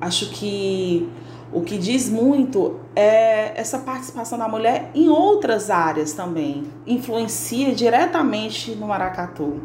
acho 0.00 0.30
que 0.30 1.08
o 1.52 1.62
que 1.62 1.78
diz 1.78 2.08
muito 2.08 2.78
é 2.94 3.52
essa 3.60 3.78
participação 3.78 4.38
da 4.38 4.48
mulher 4.48 4.90
em 4.94 5.08
outras 5.08 5.68
áreas 5.68 6.12
também, 6.12 6.64
influencia 6.86 7.74
diretamente 7.74 8.72
no 8.72 8.86
Maracatu. 8.86 9.60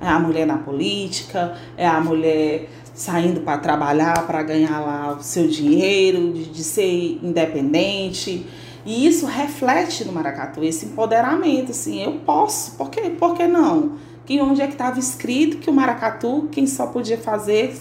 É 0.00 0.08
a 0.08 0.18
mulher 0.18 0.46
na 0.46 0.58
política, 0.58 1.56
é 1.76 1.86
a 1.86 2.00
mulher 2.00 2.68
saindo 2.92 3.40
para 3.40 3.58
trabalhar, 3.58 4.26
para 4.26 4.42
ganhar 4.42 4.80
lá 4.80 5.16
o 5.18 5.22
seu 5.22 5.48
dinheiro, 5.48 6.32
de, 6.32 6.44
de 6.46 6.64
ser 6.64 7.18
independente. 7.22 8.46
E 8.84 9.06
isso 9.06 9.26
reflete 9.26 10.04
no 10.04 10.12
maracatu, 10.12 10.62
esse 10.64 10.86
empoderamento, 10.86 11.70
assim, 11.70 12.02
eu 12.02 12.14
posso, 12.26 12.72
por 12.72 12.90
quê? 12.90 13.10
Por 13.10 13.34
que 13.34 13.46
não? 13.46 13.92
Que 14.26 14.40
onde 14.40 14.60
é 14.60 14.66
que 14.66 14.72
estava 14.72 14.98
escrito 14.98 15.58
que 15.58 15.70
o 15.70 15.72
maracatu, 15.72 16.48
quem 16.50 16.66
só 16.66 16.86
podia 16.86 17.18
fazer, 17.18 17.76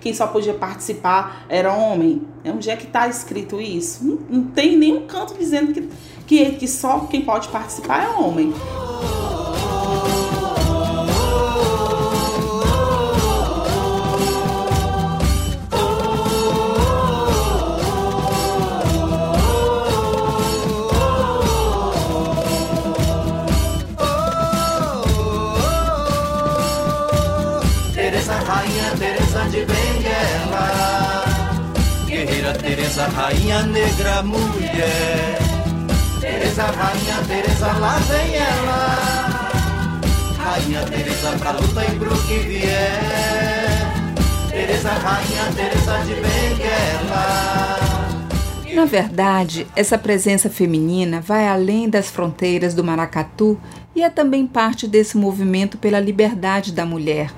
quem 0.00 0.14
só 0.14 0.26
podia 0.26 0.54
participar 0.54 1.44
era 1.48 1.72
homem? 1.72 2.22
Onde 2.44 2.70
é 2.70 2.76
que 2.76 2.86
está 2.86 3.08
escrito 3.08 3.60
isso? 3.60 4.04
Não, 4.04 4.18
não, 4.30 4.44
tem 4.44 4.76
nenhum 4.76 5.06
canto 5.06 5.34
dizendo 5.34 5.72
que, 5.72 5.88
que, 6.26 6.52
que 6.52 6.68
só 6.68 7.00
quem 7.00 7.22
pode 7.22 7.48
participar 7.48 8.04
é 8.04 8.08
homem. 8.10 8.52
Rainha 33.24 33.62
negra, 33.62 34.22
mulher. 34.22 35.38
Teresa, 36.20 36.64
rainha, 36.64 37.24
Teresa, 37.26 37.72
lá 37.78 37.98
vem 38.00 38.36
ela. 38.36 40.00
Rainha 40.36 40.84
Teresa 40.84 41.32
pra 41.38 41.52
luta 41.52 41.84
e 41.86 41.98
pro 41.98 42.14
que 42.24 42.38
vier. 42.40 43.80
Teresa, 44.50 44.90
rainha, 44.90 45.50
Teresa 45.56 45.98
de 46.04 46.14
Benguela. 46.16 47.64
Na 48.74 48.84
verdade, 48.84 49.66
essa 49.74 49.96
presença 49.96 50.50
feminina 50.50 51.22
vai 51.22 51.48
além 51.48 51.88
das 51.88 52.10
fronteiras 52.10 52.74
do 52.74 52.84
Maracatu 52.84 53.58
e 53.96 54.02
é 54.02 54.10
também 54.10 54.46
parte 54.46 54.86
desse 54.86 55.16
movimento 55.16 55.78
pela 55.78 55.98
liberdade 55.98 56.72
da 56.72 56.84
mulher 56.84 57.30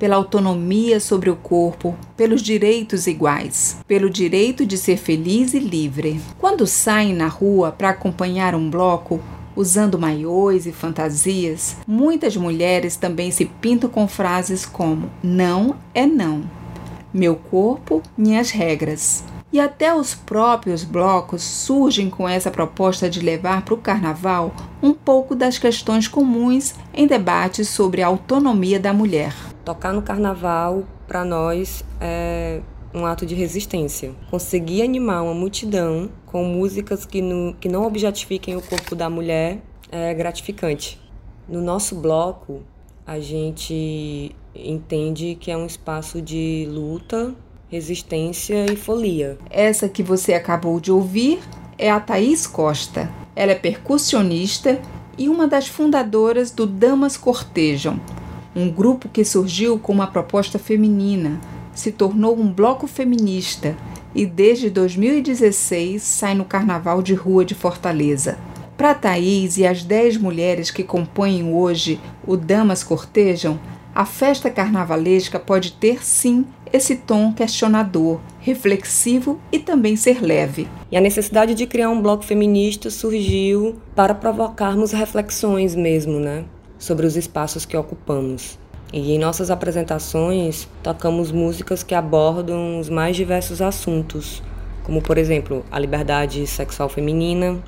pela 0.00 0.16
autonomia 0.16 0.98
sobre 0.98 1.28
o 1.28 1.36
corpo, 1.36 1.94
pelos 2.16 2.40
direitos 2.40 3.06
iguais, 3.06 3.76
pelo 3.86 4.08
direito 4.08 4.64
de 4.64 4.78
ser 4.78 4.96
feliz 4.96 5.52
e 5.52 5.58
livre. 5.58 6.18
Quando 6.38 6.66
saem 6.66 7.12
na 7.14 7.28
rua 7.28 7.70
para 7.70 7.90
acompanhar 7.90 8.54
um 8.54 8.70
bloco, 8.70 9.20
usando 9.54 9.98
maiôs 9.98 10.64
e 10.64 10.72
fantasias, 10.72 11.76
muitas 11.86 12.34
mulheres 12.34 12.96
também 12.96 13.30
se 13.30 13.44
pintam 13.44 13.90
com 13.90 14.08
frases 14.08 14.64
como: 14.64 15.10
não 15.22 15.76
é 15.94 16.06
não. 16.06 16.44
Meu 17.12 17.36
corpo, 17.36 18.02
minhas 18.16 18.50
regras. 18.50 19.22
E 19.52 19.60
até 19.60 19.92
os 19.92 20.14
próprios 20.14 20.82
blocos 20.82 21.42
surgem 21.42 22.08
com 22.08 22.26
essa 22.26 22.50
proposta 22.50 23.10
de 23.10 23.20
levar 23.20 23.62
para 23.62 23.74
o 23.74 23.78
carnaval 23.78 24.54
um 24.80 24.94
pouco 24.94 25.34
das 25.34 25.58
questões 25.58 26.08
comuns 26.08 26.74
em 26.94 27.06
debates 27.06 27.68
sobre 27.68 28.00
a 28.00 28.06
autonomia 28.06 28.78
da 28.78 28.94
mulher. 28.94 29.34
Tocar 29.64 29.92
no 29.92 30.02
carnaval, 30.02 30.84
para 31.06 31.24
nós, 31.24 31.84
é 32.00 32.60
um 32.94 33.06
ato 33.06 33.24
de 33.24 33.34
resistência. 33.34 34.12
Conseguir 34.30 34.82
animar 34.82 35.22
uma 35.22 35.34
multidão 35.34 36.10
com 36.26 36.44
músicas 36.44 37.04
que, 37.04 37.20
no, 37.20 37.54
que 37.54 37.68
não 37.68 37.84
objetifiquem 37.84 38.56
o 38.56 38.62
corpo 38.62 38.94
da 38.94 39.08
mulher 39.08 39.58
é 39.90 40.12
gratificante. 40.14 41.00
No 41.48 41.60
nosso 41.60 41.94
bloco, 41.96 42.62
a 43.06 43.18
gente 43.18 44.34
entende 44.54 45.36
que 45.38 45.50
é 45.50 45.56
um 45.56 45.66
espaço 45.66 46.20
de 46.20 46.66
luta 46.70 47.34
resistência 47.70 48.70
e 48.70 48.76
folia. 48.76 49.38
Essa 49.48 49.88
que 49.88 50.02
você 50.02 50.34
acabou 50.34 50.80
de 50.80 50.90
ouvir 50.90 51.40
é 51.78 51.90
a 51.90 52.00
Thaís 52.00 52.46
Costa. 52.46 53.08
Ela 53.34 53.52
é 53.52 53.54
percussionista 53.54 54.80
e 55.16 55.28
uma 55.28 55.46
das 55.46 55.68
fundadoras 55.68 56.50
do 56.50 56.66
Damas 56.66 57.16
Cortejam, 57.16 58.00
um 58.54 58.70
grupo 58.70 59.08
que 59.08 59.24
surgiu 59.24 59.78
com 59.78 59.92
uma 59.92 60.06
proposta 60.06 60.58
feminina, 60.58 61.40
se 61.74 61.92
tornou 61.92 62.38
um 62.38 62.52
bloco 62.52 62.86
feminista 62.86 63.76
e 64.14 64.26
desde 64.26 64.68
2016 64.68 66.02
sai 66.02 66.34
no 66.34 66.44
Carnaval 66.44 67.02
de 67.02 67.14
Rua 67.14 67.44
de 67.44 67.54
Fortaleza. 67.54 68.38
Para 68.76 68.94
Thaís 68.94 69.56
e 69.58 69.66
as 69.66 69.84
10 69.84 70.16
mulheres 70.16 70.70
que 70.70 70.82
compõem 70.82 71.52
hoje 71.52 72.00
o 72.26 72.36
Damas 72.36 72.82
Cortejam, 72.82 73.58
a 73.94 74.04
festa 74.04 74.48
carnavalesca 74.50 75.38
pode 75.38 75.72
ter 75.72 76.02
sim 76.04 76.46
esse 76.72 76.96
tom 76.96 77.32
questionador, 77.32 78.20
reflexivo 78.40 79.38
e 79.52 79.58
também 79.58 79.96
ser 79.96 80.22
leve. 80.22 80.68
E 80.90 80.96
a 80.96 81.00
necessidade 81.00 81.54
de 81.54 81.66
criar 81.66 81.90
um 81.90 82.00
bloco 82.00 82.24
feminista 82.24 82.88
surgiu 82.88 83.76
para 83.94 84.14
provocarmos 84.14 84.92
reflexões 84.92 85.74
mesmo, 85.74 86.18
né, 86.18 86.44
sobre 86.80 87.06
os 87.06 87.16
espaços 87.16 87.64
que 87.64 87.76
ocupamos. 87.76 88.58
E 88.92 89.12
em 89.12 89.18
nossas 89.18 89.50
apresentações 89.50 90.66
tocamos 90.82 91.30
músicas 91.30 91.84
que 91.84 91.94
abordam 91.94 92.80
os 92.80 92.88
mais 92.88 93.14
diversos 93.14 93.62
assuntos, 93.62 94.42
como 94.82 95.00
por 95.00 95.16
exemplo 95.16 95.64
a 95.70 95.78
liberdade 95.78 96.44
sexual 96.48 96.88
feminina, 96.88 97.62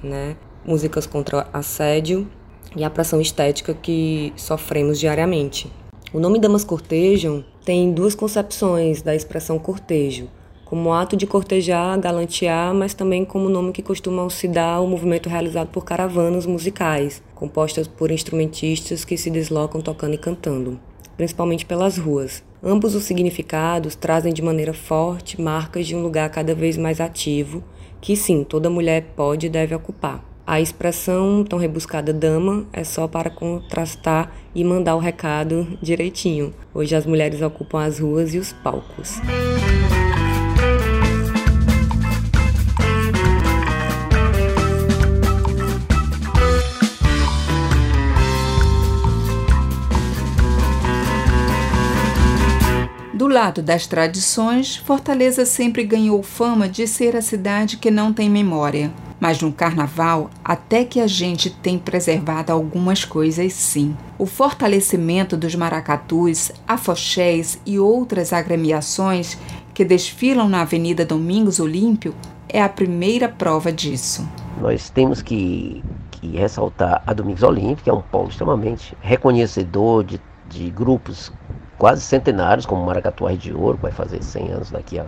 né, 0.00 0.36
músicas 0.64 1.04
contra 1.04 1.48
assédio 1.52 2.28
e 2.76 2.84
a 2.84 2.90
pressão 2.90 3.20
estética 3.20 3.74
que 3.74 4.32
sofremos 4.36 5.00
diariamente. 5.00 5.72
O 6.12 6.20
nome 6.20 6.38
Damas 6.38 6.62
Cortejam 6.62 7.44
tem 7.64 7.92
duas 7.92 8.14
concepções 8.14 9.02
da 9.02 9.14
expressão 9.14 9.58
cortejo, 9.58 10.28
como 10.68 10.92
ato 10.92 11.16
de 11.16 11.26
cortejar, 11.26 11.98
galantear, 11.98 12.74
mas 12.74 12.92
também 12.92 13.24
como 13.24 13.48
nome 13.48 13.72
que 13.72 13.82
costumam 13.82 14.28
se 14.28 14.46
dar 14.46 14.74
ao 14.74 14.86
movimento 14.86 15.26
realizado 15.26 15.68
por 15.68 15.82
caravanas 15.82 16.44
musicais, 16.44 17.22
compostas 17.34 17.88
por 17.88 18.10
instrumentistas 18.10 19.02
que 19.02 19.16
se 19.16 19.30
deslocam 19.30 19.80
tocando 19.80 20.12
e 20.12 20.18
cantando, 20.18 20.78
principalmente 21.16 21.64
pelas 21.64 21.96
ruas. 21.96 22.44
Ambos 22.62 22.94
os 22.94 23.04
significados 23.04 23.94
trazem 23.94 24.30
de 24.30 24.42
maneira 24.42 24.74
forte 24.74 25.40
marcas 25.40 25.86
de 25.86 25.96
um 25.96 26.02
lugar 26.02 26.28
cada 26.28 26.54
vez 26.54 26.76
mais 26.76 27.00
ativo, 27.00 27.64
que 27.98 28.14
sim, 28.14 28.44
toda 28.44 28.68
mulher 28.68 29.14
pode 29.16 29.46
e 29.46 29.50
deve 29.50 29.74
ocupar. 29.74 30.22
A 30.46 30.60
expressão 30.60 31.44
tão 31.44 31.58
rebuscada 31.58 32.12
dama 32.12 32.66
é 32.74 32.84
só 32.84 33.08
para 33.08 33.30
contrastar 33.30 34.34
e 34.54 34.62
mandar 34.62 34.96
o 34.96 34.98
recado 34.98 35.78
direitinho. 35.80 36.52
Hoje 36.74 36.94
as 36.94 37.06
mulheres 37.06 37.40
ocupam 37.40 37.82
as 37.82 37.98
ruas 37.98 38.34
e 38.34 38.38
os 38.38 38.52
palcos. 38.52 39.18
Do 53.28 53.34
lado 53.34 53.60
das 53.60 53.86
tradições, 53.86 54.76
Fortaleza 54.76 55.44
sempre 55.44 55.84
ganhou 55.84 56.22
fama 56.22 56.66
de 56.66 56.86
ser 56.86 57.14
a 57.14 57.20
cidade 57.20 57.76
que 57.76 57.90
não 57.90 58.10
tem 58.10 58.30
memória. 58.30 58.90
Mas 59.20 59.42
no 59.42 59.52
carnaval, 59.52 60.30
até 60.42 60.82
que 60.82 60.98
a 60.98 61.06
gente 61.06 61.50
tem 61.50 61.78
preservado 61.78 62.50
algumas 62.50 63.04
coisas 63.04 63.52
sim. 63.52 63.94
O 64.16 64.24
fortalecimento 64.24 65.36
dos 65.36 65.54
maracatus, 65.54 66.50
afoxés 66.66 67.60
e 67.66 67.78
outras 67.78 68.32
agremiações 68.32 69.36
que 69.74 69.84
desfilam 69.84 70.48
na 70.48 70.62
Avenida 70.62 71.04
Domingos 71.04 71.60
Olímpio 71.60 72.14
é 72.48 72.62
a 72.62 72.68
primeira 72.68 73.28
prova 73.28 73.70
disso. 73.70 74.26
Nós 74.58 74.88
temos 74.88 75.20
que, 75.20 75.84
que 76.12 76.28
ressaltar 76.28 77.02
a 77.06 77.12
Domingos 77.12 77.42
Olímpio, 77.42 77.84
que 77.84 77.90
é 77.90 77.92
um 77.92 78.00
polo 78.00 78.30
extremamente 78.30 78.96
reconhecedor 79.02 80.02
de, 80.02 80.18
de 80.48 80.70
grupos 80.70 81.30
quase 81.78 82.02
centenários, 82.02 82.66
como 82.66 82.84
Maracatu 82.84 83.28
de 83.36 83.54
Ouro, 83.54 83.76
que 83.76 83.82
vai 83.82 83.92
fazer 83.92 84.22
100 84.22 84.50
anos 84.50 84.70
daqui 84.70 84.98
a 84.98 85.06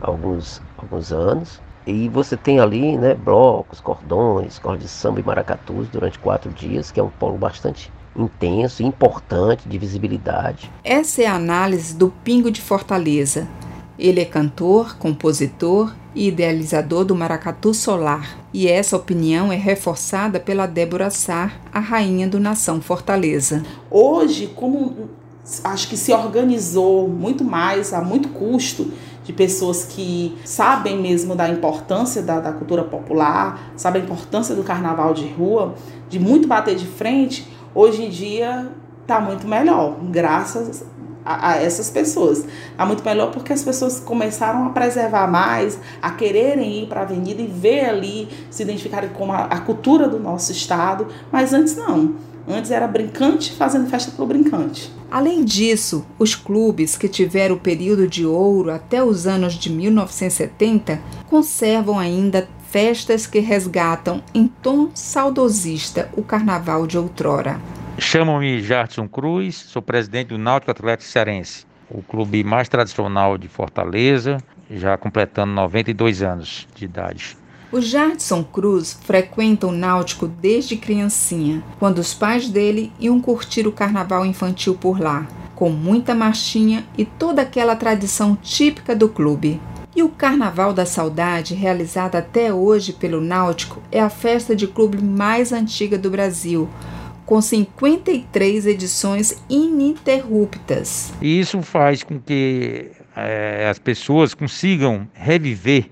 alguns, 0.00 0.62
alguns 0.78 1.12
anos. 1.12 1.60
E 1.86 2.08
você 2.08 2.36
tem 2.36 2.60
ali 2.60 2.96
né, 2.96 3.14
blocos, 3.14 3.80
cordões, 3.80 4.58
cordas 4.58 4.84
de 4.84 4.88
samba 4.88 5.20
e 5.20 5.22
maracatus 5.22 5.88
durante 5.88 6.18
quatro 6.18 6.50
dias, 6.50 6.90
que 6.90 7.00
é 7.00 7.02
um 7.02 7.10
polo 7.10 7.36
bastante 7.36 7.92
intenso 8.16 8.82
e 8.82 8.86
importante 8.86 9.68
de 9.68 9.78
visibilidade. 9.78 10.70
Essa 10.84 11.22
é 11.22 11.26
a 11.26 11.34
análise 11.34 11.94
do 11.96 12.08
Pingo 12.22 12.50
de 12.50 12.60
Fortaleza. 12.60 13.48
Ele 13.98 14.20
é 14.20 14.24
cantor, 14.24 14.96
compositor 14.96 15.92
e 16.14 16.28
idealizador 16.28 17.04
do 17.04 17.14
Maracatu 17.14 17.72
Solar, 17.72 18.38
e 18.52 18.68
essa 18.68 18.96
opinião 18.96 19.50
é 19.52 19.56
reforçada 19.56 20.38
pela 20.38 20.66
Débora 20.66 21.10
Sar, 21.10 21.58
a 21.72 21.80
rainha 21.80 22.28
do 22.28 22.38
Nação 22.38 22.80
Fortaleza. 22.80 23.62
Hoje, 23.90 24.46
como 24.46 25.08
acho 25.64 25.88
que 25.88 25.96
se 25.96 26.12
organizou 26.12 27.08
muito 27.08 27.44
mais, 27.44 27.92
a 27.92 28.00
muito 28.00 28.28
custo, 28.30 28.92
de 29.24 29.32
pessoas 29.32 29.84
que 29.84 30.36
sabem 30.44 31.00
mesmo 31.00 31.34
da 31.36 31.48
importância 31.48 32.22
da, 32.22 32.40
da 32.40 32.52
cultura 32.52 32.82
popular, 32.82 33.72
sabem 33.76 34.02
a 34.02 34.04
importância 34.04 34.54
do 34.54 34.62
carnaval 34.62 35.14
de 35.14 35.26
rua, 35.28 35.74
de 36.08 36.18
muito 36.18 36.48
bater 36.48 36.74
de 36.74 36.86
frente, 36.86 37.48
hoje 37.74 38.04
em 38.04 38.10
dia 38.10 38.68
está 39.02 39.20
muito 39.20 39.46
melhor, 39.46 39.96
graças 40.10 40.84
a, 41.24 41.50
a, 41.50 41.56
essas 41.56 41.90
pessoas. 41.90 42.44
Está 42.70 42.84
muito 42.84 43.04
melhor 43.04 43.30
porque 43.30 43.52
as 43.52 43.62
pessoas 43.62 44.00
começaram 44.00 44.66
a 44.66 44.70
preservar 44.70 45.26
mais, 45.28 45.78
a 46.00 46.10
quererem 46.10 46.82
ir 46.82 46.86
para 46.86 47.00
a 47.00 47.02
avenida 47.04 47.40
e 47.40 47.46
ver 47.46 47.86
ali, 47.86 48.28
se 48.50 48.62
identificarem 48.62 49.10
com 49.10 49.32
a, 49.32 49.44
a 49.44 49.60
cultura 49.60 50.08
do 50.08 50.18
nosso 50.18 50.52
estado, 50.52 51.06
mas 51.30 51.52
antes 51.52 51.76
não. 51.76 52.14
Antes 52.52 52.70
era 52.70 52.86
brincante 52.86 53.52
fazendo 53.52 53.88
festa 53.88 54.12
pro 54.12 54.26
brincante. 54.26 54.92
Além 55.10 55.42
disso, 55.42 56.06
os 56.18 56.34
clubes 56.34 56.96
que 56.96 57.08
tiveram 57.08 57.54
o 57.54 57.58
período 57.58 58.06
de 58.06 58.26
ouro 58.26 58.70
até 58.70 59.02
os 59.02 59.26
anos 59.26 59.54
de 59.54 59.70
1970 59.70 61.00
conservam 61.28 61.98
ainda 61.98 62.46
festas 62.68 63.26
que 63.26 63.38
resgatam 63.38 64.22
em 64.34 64.46
tom 64.46 64.90
saudosista 64.94 66.10
o 66.16 66.22
carnaval 66.22 66.86
de 66.86 66.98
outrora. 66.98 67.58
Chamo-me 67.98 68.62
Jartson 68.62 69.08
Cruz, 69.08 69.56
sou 69.56 69.82
presidente 69.82 70.28
do 70.28 70.38
Náutico 70.38 70.70
Atlético 70.70 71.10
Cearense, 71.10 71.66
o 71.90 72.02
clube 72.02 72.42
mais 72.44 72.68
tradicional 72.68 73.36
de 73.36 73.48
Fortaleza, 73.48 74.38
já 74.70 74.96
completando 74.96 75.52
92 75.52 76.22
anos 76.22 76.66
de 76.74 76.84
idade. 76.84 77.36
O 77.72 77.80
Jardson 77.80 78.44
Cruz 78.44 78.98
frequenta 79.00 79.66
o 79.66 79.72
Náutico 79.72 80.28
desde 80.28 80.76
criancinha, 80.76 81.64
quando 81.78 82.00
os 82.00 82.12
pais 82.12 82.50
dele 82.50 82.92
iam 83.00 83.18
curtir 83.18 83.66
o 83.66 83.72
carnaval 83.72 84.26
infantil 84.26 84.74
por 84.74 85.00
lá, 85.00 85.26
com 85.54 85.70
muita 85.70 86.14
marchinha 86.14 86.84
e 86.98 87.06
toda 87.06 87.40
aquela 87.40 87.74
tradição 87.74 88.36
típica 88.36 88.94
do 88.94 89.08
clube. 89.08 89.58
E 89.96 90.02
o 90.02 90.10
Carnaval 90.10 90.74
da 90.74 90.84
Saudade, 90.84 91.54
realizado 91.54 92.16
até 92.16 92.52
hoje 92.52 92.92
pelo 92.92 93.22
Náutico, 93.22 93.82
é 93.90 94.00
a 94.00 94.10
festa 94.10 94.54
de 94.54 94.66
clube 94.66 95.02
mais 95.02 95.50
antiga 95.50 95.96
do 95.96 96.10
Brasil, 96.10 96.68
com 97.24 97.40
53 97.40 98.66
edições 98.66 99.42
ininterruptas. 99.48 101.14
E 101.22 101.40
isso 101.40 101.62
faz 101.62 102.02
com 102.02 102.20
que 102.20 102.90
é, 103.16 103.66
as 103.70 103.78
pessoas 103.78 104.34
consigam 104.34 105.08
reviver 105.14 105.88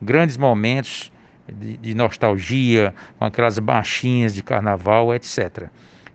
grandes 0.00 0.36
momentos 0.36 1.12
de, 1.52 1.76
de 1.76 1.94
nostalgia, 1.94 2.94
com 3.18 3.24
aquelas 3.24 3.58
baixinhas 3.58 4.34
de 4.34 4.42
carnaval, 4.42 5.14
etc. 5.14 5.68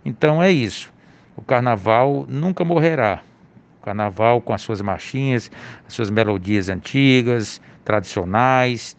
Então 0.04 0.42
é 0.42 0.50
isso. 0.50 0.92
O 1.36 1.42
carnaval 1.42 2.26
nunca 2.28 2.64
morrerá. 2.64 3.22
O 3.80 3.84
carnaval 3.84 4.40
com 4.40 4.52
as 4.52 4.62
suas 4.62 4.82
marchinhas, 4.82 5.50
as 5.86 5.94
suas 5.94 6.10
melodias 6.10 6.68
antigas, 6.68 7.60
tradicionais, 7.84 8.96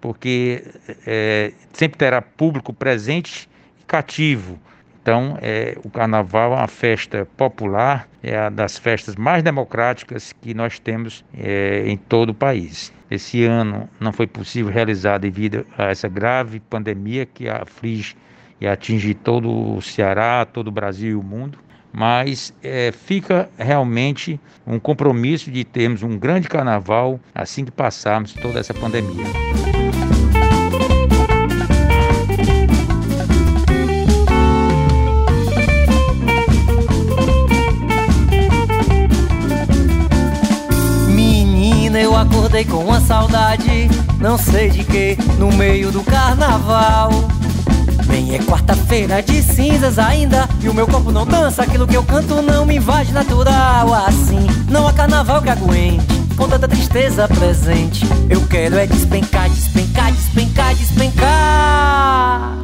porque 0.00 0.64
é, 1.06 1.52
sempre 1.72 1.98
terá 1.98 2.22
público 2.22 2.72
presente 2.72 3.48
e 3.80 3.84
cativo. 3.84 4.58
Então, 5.02 5.36
é, 5.42 5.76
o 5.84 5.90
carnaval 5.90 6.52
é 6.52 6.56
uma 6.56 6.68
festa 6.68 7.26
popular, 7.36 8.08
é 8.22 8.40
uma 8.40 8.50
das 8.50 8.78
festas 8.78 9.16
mais 9.16 9.42
democráticas 9.42 10.32
que 10.32 10.54
nós 10.54 10.78
temos 10.78 11.24
é, 11.36 11.84
em 11.86 11.96
todo 11.96 12.30
o 12.30 12.34
país. 12.34 12.92
Esse 13.12 13.44
ano 13.44 13.90
não 14.00 14.10
foi 14.10 14.26
possível 14.26 14.72
realizar 14.72 15.18
devido 15.18 15.66
a 15.76 15.90
essa 15.90 16.08
grave 16.08 16.60
pandemia 16.60 17.26
que 17.26 17.46
aflige 17.46 18.16
e 18.58 18.66
atinge 18.66 19.12
todo 19.12 19.76
o 19.76 19.82
Ceará, 19.82 20.46
todo 20.46 20.68
o 20.68 20.72
Brasil 20.72 21.10
e 21.10 21.14
o 21.14 21.22
mundo 21.22 21.58
mas 21.92 22.54
é, 22.62 22.90
fica 22.90 23.50
realmente 23.58 24.40
um 24.66 24.78
compromisso 24.78 25.50
de 25.50 25.62
termos 25.62 26.02
um 26.02 26.18
grande 26.18 26.48
carnaval 26.48 27.20
assim 27.34 27.66
que 27.66 27.70
passarmos 27.70 28.32
toda 28.32 28.58
essa 28.58 28.72
pandemia. 28.72 29.26
Acordei 42.52 42.64
com 42.66 42.84
uma 42.84 43.00
saudade, 43.00 43.88
não 44.20 44.36
sei 44.36 44.68
de 44.68 44.84
que, 44.84 45.16
no 45.38 45.50
meio 45.52 45.90
do 45.90 46.02
carnaval. 46.02 47.10
Bem, 48.06 48.34
é 48.34 48.38
quarta-feira 48.40 49.22
de 49.22 49.42
cinzas 49.42 49.98
ainda 49.98 50.46
E 50.62 50.68
o 50.68 50.74
meu 50.74 50.86
corpo 50.86 51.10
não 51.10 51.24
dança, 51.24 51.62
aquilo 51.62 51.86
que 51.86 51.96
eu 51.96 52.04
canto 52.04 52.42
não 52.42 52.66
me 52.66 52.76
invade 52.76 53.10
natural. 53.10 53.94
Assim, 53.94 54.46
não 54.68 54.86
há 54.86 54.92
carnaval 54.92 55.40
que 55.40 55.48
aguente 55.48 56.04
Com 56.36 56.46
tanta 56.46 56.68
tristeza 56.68 57.26
presente. 57.26 58.04
Eu 58.28 58.46
quero 58.46 58.76
é 58.76 58.86
despencar, 58.86 59.48
despencar, 59.48 60.12
despencar, 60.12 60.74
despencar. 60.74 62.58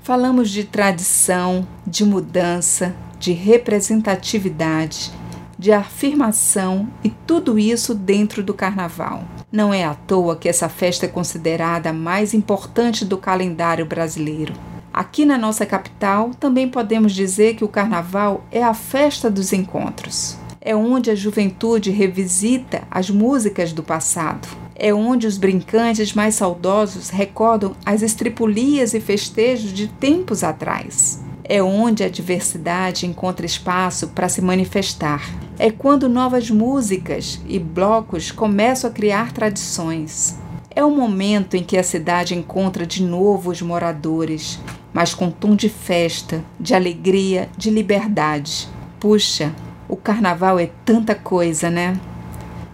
Falamos 0.00 0.48
de 0.48 0.62
tradição, 0.62 1.66
de 1.84 2.04
mudança, 2.04 2.94
de 3.18 3.32
representatividade, 3.32 5.10
de 5.58 5.72
afirmação 5.72 6.88
e 7.02 7.10
tudo 7.10 7.58
isso 7.58 7.94
dentro 7.94 8.42
do 8.42 8.52
carnaval. 8.52 9.24
Não 9.50 9.72
é 9.72 9.84
à 9.84 9.94
toa 9.94 10.36
que 10.36 10.48
essa 10.48 10.68
festa 10.68 11.06
é 11.06 11.08
considerada 11.08 11.90
a 11.90 11.92
mais 11.92 12.34
importante 12.34 13.04
do 13.04 13.16
calendário 13.16 13.86
brasileiro. 13.86 14.54
Aqui 14.92 15.24
na 15.24 15.36
nossa 15.36 15.66
capital, 15.66 16.30
também 16.40 16.68
podemos 16.68 17.12
dizer 17.12 17.54
que 17.54 17.64
o 17.64 17.68
carnaval 17.68 18.44
é 18.50 18.62
a 18.62 18.74
festa 18.74 19.30
dos 19.30 19.52
encontros. 19.52 20.36
É 20.60 20.74
onde 20.74 21.10
a 21.10 21.14
juventude 21.14 21.90
revisita 21.90 22.82
as 22.90 23.10
músicas 23.10 23.72
do 23.72 23.82
passado. 23.82 24.48
É 24.74 24.92
onde 24.92 25.26
os 25.26 25.38
brincantes 25.38 26.12
mais 26.12 26.34
saudosos 26.34 27.10
recordam 27.10 27.74
as 27.84 28.02
estripulias 28.02 28.94
e 28.94 29.00
festejos 29.00 29.72
de 29.72 29.86
tempos 29.86 30.42
atrás 30.42 31.24
é 31.48 31.62
onde 31.62 32.02
a 32.02 32.08
diversidade 32.08 33.06
encontra 33.06 33.46
espaço 33.46 34.08
para 34.08 34.28
se 34.28 34.42
manifestar. 34.42 35.22
É 35.58 35.70
quando 35.70 36.06
novas 36.06 36.50
músicas 36.50 37.40
e 37.48 37.58
blocos 37.58 38.30
começam 38.30 38.90
a 38.90 38.92
criar 38.92 39.32
tradições. 39.32 40.38
É 40.70 40.84
o 40.84 40.90
momento 40.90 41.56
em 41.56 41.64
que 41.64 41.78
a 41.78 41.82
cidade 41.82 42.34
encontra 42.34 42.84
de 42.84 43.02
novo 43.02 43.50
os 43.50 43.62
moradores, 43.62 44.60
mas 44.92 45.14
com 45.14 45.30
tom 45.30 45.56
de 45.56 45.70
festa, 45.70 46.44
de 46.60 46.74
alegria, 46.74 47.48
de 47.56 47.70
liberdade. 47.70 48.68
Puxa, 49.00 49.54
o 49.88 49.96
carnaval 49.96 50.58
é 50.58 50.68
tanta 50.84 51.14
coisa, 51.14 51.70
né? 51.70 51.98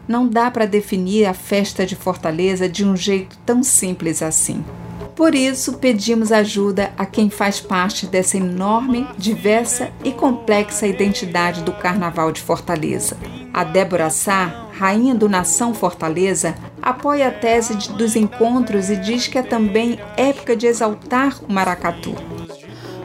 Não 0.08 0.26
dá 0.26 0.50
para 0.50 0.66
definir 0.66 1.26
a 1.26 1.34
festa 1.34 1.86
de 1.86 1.94
Fortaleza 1.94 2.68
de 2.68 2.84
um 2.84 2.96
jeito 2.96 3.38
tão 3.46 3.62
simples 3.62 4.22
assim. 4.22 4.64
Por 5.22 5.36
isso, 5.36 5.74
pedimos 5.74 6.32
ajuda 6.32 6.92
a 6.98 7.06
quem 7.06 7.30
faz 7.30 7.60
parte 7.60 8.06
dessa 8.06 8.36
enorme, 8.36 9.06
diversa 9.16 9.92
e 10.02 10.10
complexa 10.10 10.84
identidade 10.84 11.62
do 11.62 11.72
Carnaval 11.72 12.32
de 12.32 12.40
Fortaleza. 12.40 13.16
A 13.54 13.62
Débora 13.62 14.10
Sá, 14.10 14.66
rainha 14.72 15.14
do 15.14 15.28
Nação 15.28 15.72
Fortaleza, 15.74 16.56
apoia 16.82 17.28
a 17.28 17.30
tese 17.30 17.92
dos 17.92 18.16
encontros 18.16 18.90
e 18.90 18.96
diz 18.96 19.28
que 19.28 19.38
é 19.38 19.44
também 19.44 19.96
época 20.16 20.56
de 20.56 20.66
exaltar 20.66 21.38
o 21.48 21.52
maracatu. 21.52 22.16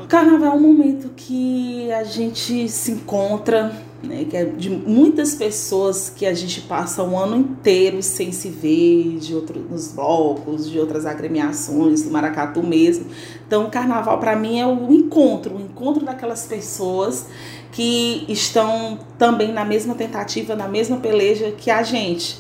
Carnaval 0.08 0.54
é 0.54 0.56
um 0.56 0.60
momento 0.60 1.12
que 1.16 1.92
a 1.92 2.04
gente 2.04 2.68
se 2.68 2.94
encontra, 2.94 3.72
né, 4.04 4.26
que 4.30 4.38
é 4.38 4.46
de 4.46 4.70
muitas 4.70 5.34
pessoas 5.34 6.12
que 6.16 6.26
a 6.26 6.34
gente 6.34 6.62
passa 6.62 7.04
um 7.04 7.18
ano 7.18 7.36
inteiro 7.36 8.02
sem 8.04 8.32
se 8.32 8.50
ver, 8.50 9.18
de 9.20 9.34
outros 9.34 9.70
nos 9.70 9.92
blocos, 9.92 10.70
de 10.70 10.80
outras 10.80 11.06
agremiações, 11.06 12.04
do 12.04 12.12
maracatu 12.12 12.62
mesmo. 12.62 13.08
Então, 13.46 13.66
o 13.66 13.72
carnaval 13.72 14.20
para 14.20 14.36
mim 14.36 14.60
é 14.60 14.68
o 14.68 14.94
encontro, 14.94 15.56
o 15.56 15.62
encontro 15.62 16.06
daquelas 16.06 16.46
pessoas 16.46 17.26
que 17.72 18.26
estão 18.28 19.00
também 19.18 19.52
na 19.52 19.66
mesma 19.66 19.96
tentativa, 19.96 20.56
na 20.56 20.68
mesma 20.68 20.98
peleja 20.98 21.52
que 21.52 21.72
a 21.72 21.82
gente, 21.82 22.40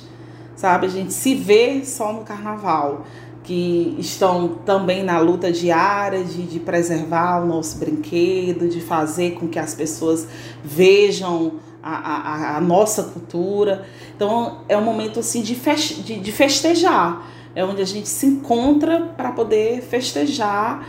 sabe? 0.55 0.85
A 0.85 0.89
gente 0.89 1.13
se 1.13 1.33
vê 1.33 1.83
só 1.83 2.13
no 2.13 2.21
carnaval 2.21 3.05
que 3.47 3.95
estão 3.97 4.59
também 4.65 5.03
na 5.03 5.19
luta 5.19 5.49
diária 5.49 6.21
de, 6.21 6.43
de 6.43 6.59
preservar 6.59 7.41
o 7.41 7.47
nosso 7.47 7.77
brinquedo, 7.77 8.67
de 8.67 8.81
fazer 8.81 9.35
com 9.35 9.47
que 9.47 9.57
as 9.57 9.73
pessoas 9.73 10.27
vejam 10.61 11.53
a, 11.81 11.95
a, 11.95 12.57
a 12.57 12.61
nossa 12.61 13.03
cultura. 13.03 13.85
Então 14.13 14.63
é 14.67 14.75
um 14.77 14.83
momento 14.83 15.21
assim 15.21 15.41
de, 15.41 15.55
feste, 15.55 16.01
de, 16.01 16.19
de 16.19 16.31
festejar, 16.33 17.25
é 17.55 17.63
onde 17.63 17.81
a 17.81 17.85
gente 17.85 18.09
se 18.09 18.25
encontra 18.25 19.13
para 19.15 19.31
poder 19.31 19.81
festejar 19.81 20.85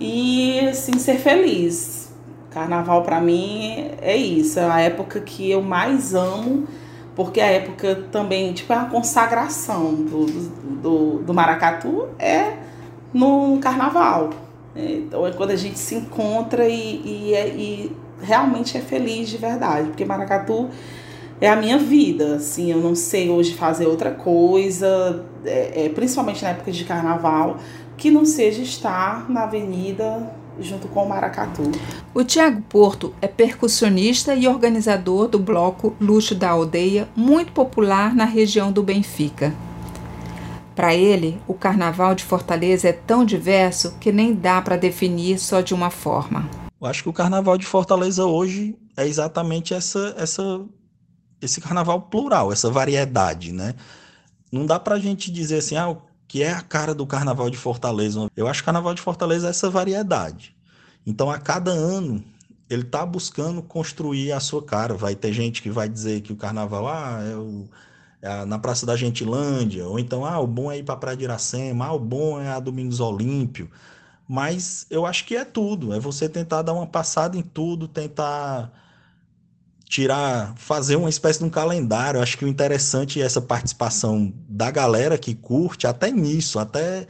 e 0.00 0.58
assim 0.68 0.98
ser 0.98 1.18
feliz. 1.18 2.12
Carnaval 2.50 3.04
para 3.04 3.20
mim 3.20 3.88
é 4.02 4.16
isso, 4.16 4.58
é 4.58 4.68
a 4.68 4.80
época 4.80 5.20
que 5.20 5.48
eu 5.48 5.62
mais 5.62 6.12
amo 6.12 6.66
porque 7.24 7.38
a 7.38 7.48
época 7.48 8.06
também, 8.10 8.50
tipo, 8.54 8.72
é 8.72 8.76
a 8.76 8.86
consagração 8.86 9.92
do, 9.92 10.24
do, 10.24 11.18
do 11.18 11.34
maracatu 11.34 12.08
é 12.18 12.54
no 13.12 13.58
carnaval. 13.58 14.30
Então 14.74 15.26
é 15.26 15.32
quando 15.32 15.50
a 15.50 15.56
gente 15.56 15.78
se 15.78 15.96
encontra 15.96 16.66
e, 16.66 17.02
e, 17.04 17.34
é, 17.34 17.48
e 17.48 17.96
realmente 18.22 18.78
é 18.78 18.80
feliz 18.80 19.28
de 19.28 19.36
verdade, 19.36 19.88
porque 19.88 20.02
maracatu 20.02 20.70
é 21.42 21.50
a 21.50 21.56
minha 21.56 21.76
vida, 21.76 22.36
assim, 22.36 22.70
eu 22.70 22.78
não 22.78 22.94
sei 22.94 23.28
hoje 23.28 23.52
fazer 23.52 23.86
outra 23.86 24.12
coisa, 24.12 25.22
é, 25.44 25.84
é, 25.84 25.88
principalmente 25.90 26.42
na 26.42 26.50
época 26.50 26.72
de 26.72 26.84
carnaval, 26.84 27.58
que 27.98 28.10
não 28.10 28.24
seja 28.24 28.62
estar 28.62 29.28
na 29.28 29.42
avenida 29.42 30.39
junto 30.58 30.88
com 30.88 31.04
o 31.04 31.08
maracatu. 31.08 31.70
O 32.14 32.24
Tiago 32.24 32.62
Porto 32.62 33.14
é 33.20 33.28
percussionista 33.28 34.34
e 34.34 34.48
organizador 34.48 35.28
do 35.28 35.38
bloco 35.38 35.94
Luxo 36.00 36.34
da 36.34 36.50
Aldeia, 36.50 37.08
muito 37.14 37.52
popular 37.52 38.14
na 38.14 38.24
região 38.24 38.72
do 38.72 38.82
Benfica. 38.82 39.54
Para 40.74 40.94
ele, 40.94 41.40
o 41.46 41.54
carnaval 41.54 42.14
de 42.14 42.24
Fortaleza 42.24 42.88
é 42.88 42.92
tão 42.92 43.24
diverso 43.24 43.96
que 44.00 44.10
nem 44.10 44.32
dá 44.32 44.62
para 44.62 44.76
definir 44.76 45.38
só 45.38 45.60
de 45.60 45.74
uma 45.74 45.90
forma. 45.90 46.48
Eu 46.80 46.86
acho 46.86 47.02
que 47.02 47.08
o 47.08 47.12
carnaval 47.12 47.58
de 47.58 47.66
Fortaleza 47.66 48.24
hoje 48.24 48.74
é 48.96 49.06
exatamente 49.06 49.74
essa, 49.74 50.14
essa, 50.16 50.64
esse 51.42 51.60
carnaval 51.60 52.00
plural, 52.02 52.50
essa 52.50 52.70
variedade, 52.70 53.52
né? 53.52 53.74
Não 54.50 54.64
dá 54.64 54.80
para 54.80 54.94
a 54.94 54.98
gente 54.98 55.30
dizer 55.30 55.58
assim, 55.58 55.76
ah, 55.76 55.94
que 56.30 56.44
é 56.44 56.52
a 56.52 56.60
cara 56.60 56.94
do 56.94 57.04
Carnaval 57.04 57.50
de 57.50 57.56
Fortaleza. 57.56 58.30
Eu 58.36 58.46
acho 58.46 58.60
que 58.60 58.62
o 58.62 58.66
Carnaval 58.66 58.94
de 58.94 59.02
Fortaleza 59.02 59.48
é 59.48 59.50
essa 59.50 59.68
variedade. 59.68 60.54
Então, 61.04 61.28
a 61.28 61.38
cada 61.38 61.72
ano, 61.72 62.22
ele 62.70 62.82
está 62.82 63.04
buscando 63.04 63.60
construir 63.60 64.30
a 64.30 64.38
sua 64.38 64.62
cara. 64.62 64.94
Vai 64.94 65.16
ter 65.16 65.32
gente 65.32 65.60
que 65.60 65.68
vai 65.68 65.88
dizer 65.88 66.20
que 66.20 66.32
o 66.32 66.36
Carnaval 66.36 66.86
ah, 66.86 67.20
é, 67.20 67.34
o, 67.34 67.68
é 68.22 68.44
na 68.44 68.60
Praça 68.60 68.86
da 68.86 68.94
Gentilândia, 68.94 69.88
ou 69.88 69.98
então, 69.98 70.24
ah, 70.24 70.38
o 70.38 70.46
bom 70.46 70.70
é 70.70 70.78
ir 70.78 70.84
para 70.84 70.94
a 70.94 70.98
Praia 70.98 71.16
de 71.16 71.24
Iracema, 71.24 71.86
ah, 71.86 71.92
o 71.94 71.98
bom 71.98 72.40
é 72.40 72.46
a 72.46 72.60
Domingos 72.60 73.00
Olímpio. 73.00 73.68
Mas 74.28 74.86
eu 74.88 75.06
acho 75.06 75.26
que 75.26 75.34
é 75.34 75.44
tudo, 75.44 75.92
é 75.92 75.98
você 75.98 76.28
tentar 76.28 76.62
dar 76.62 76.74
uma 76.74 76.86
passada 76.86 77.36
em 77.36 77.42
tudo, 77.42 77.88
tentar 77.88 78.70
tirar, 79.90 80.54
fazer 80.56 80.94
uma 80.94 81.10
espécie 81.10 81.40
de 81.40 81.44
um 81.44 81.50
calendário. 81.50 82.22
Acho 82.22 82.38
que 82.38 82.44
o 82.44 82.48
interessante 82.48 83.20
é 83.20 83.24
essa 83.24 83.42
participação 83.42 84.32
da 84.48 84.70
galera 84.70 85.18
que 85.18 85.34
curte, 85.34 85.84
até 85.84 86.12
nisso, 86.12 86.60
até 86.60 87.08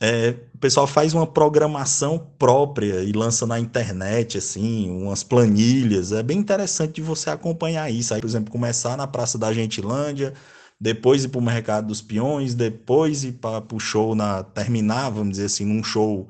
é, 0.00 0.34
o 0.54 0.58
pessoal 0.58 0.86
faz 0.86 1.12
uma 1.12 1.26
programação 1.26 2.18
própria 2.38 3.04
e 3.04 3.12
lança 3.12 3.46
na 3.46 3.60
internet, 3.60 4.38
assim, 4.38 4.90
umas 4.90 5.22
planilhas. 5.22 6.12
É 6.12 6.22
bem 6.22 6.38
interessante 6.38 6.94
de 6.94 7.02
você 7.02 7.28
acompanhar 7.28 7.90
isso. 7.90 8.14
Aí, 8.14 8.20
por 8.22 8.26
exemplo, 8.26 8.50
começar 8.50 8.96
na 8.96 9.06
Praça 9.06 9.36
da 9.38 9.52
Gentilândia, 9.52 10.32
depois 10.80 11.24
ir 11.24 11.28
para 11.28 11.38
o 11.40 11.42
Mercado 11.42 11.88
dos 11.88 12.00
Peões, 12.00 12.54
depois 12.54 13.22
ir 13.22 13.32
para 13.32 13.62
o 13.72 13.78
show 13.78 14.14
na. 14.14 14.42
terminar, 14.42 15.10
vamos 15.10 15.32
dizer 15.32 15.44
assim, 15.46 15.66
num 15.66 15.84
show 15.84 16.28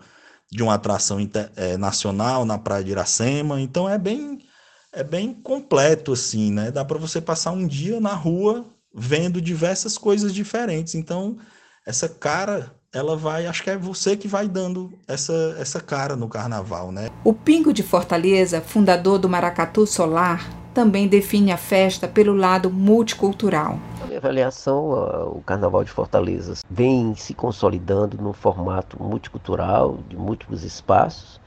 de 0.50 0.62
uma 0.62 0.74
atração 0.74 1.20
inter, 1.20 1.50
é, 1.56 1.76
nacional 1.76 2.44
na 2.44 2.58
Praia 2.58 2.84
de 2.84 2.90
Iracema. 2.90 3.60
Então 3.60 3.88
é 3.88 3.96
bem 3.98 4.40
é 4.92 5.02
bem 5.02 5.32
completo, 5.32 6.12
assim, 6.12 6.52
né? 6.52 6.70
Dá 6.70 6.84
para 6.84 6.98
você 6.98 7.20
passar 7.20 7.52
um 7.52 7.66
dia 7.66 7.98
na 7.98 8.14
rua 8.14 8.66
vendo 8.94 9.40
diversas 9.40 9.96
coisas 9.96 10.34
diferentes. 10.34 10.94
Então, 10.94 11.38
essa 11.86 12.08
cara 12.08 12.74
ela 12.92 13.16
vai, 13.16 13.46
acho 13.46 13.62
que 13.62 13.70
é 13.70 13.76
você 13.76 14.18
que 14.18 14.28
vai 14.28 14.46
dando 14.46 14.92
essa, 15.08 15.56
essa 15.58 15.80
cara 15.80 16.14
no 16.14 16.28
carnaval, 16.28 16.92
né? 16.92 17.08
O 17.24 17.32
Pingo 17.32 17.72
de 17.72 17.82
Fortaleza, 17.82 18.60
fundador 18.60 19.18
do 19.18 19.30
Maracatu 19.30 19.86
Solar, 19.86 20.46
também 20.74 21.08
define 21.08 21.52
a 21.52 21.56
festa 21.56 22.06
pelo 22.06 22.34
lado 22.34 22.70
multicultural. 22.70 23.78
Na 23.98 24.06
minha 24.06 24.18
avaliação, 24.18 24.90
o 25.34 25.42
Carnaval 25.42 25.84
de 25.84 25.90
Fortaleza 25.90 26.54
vem 26.70 27.14
se 27.14 27.32
consolidando 27.32 28.18
num 28.18 28.32
formato 28.34 29.02
multicultural, 29.02 29.98
de 30.08 30.16
múltiplos 30.16 30.62
espaços, 30.62 31.40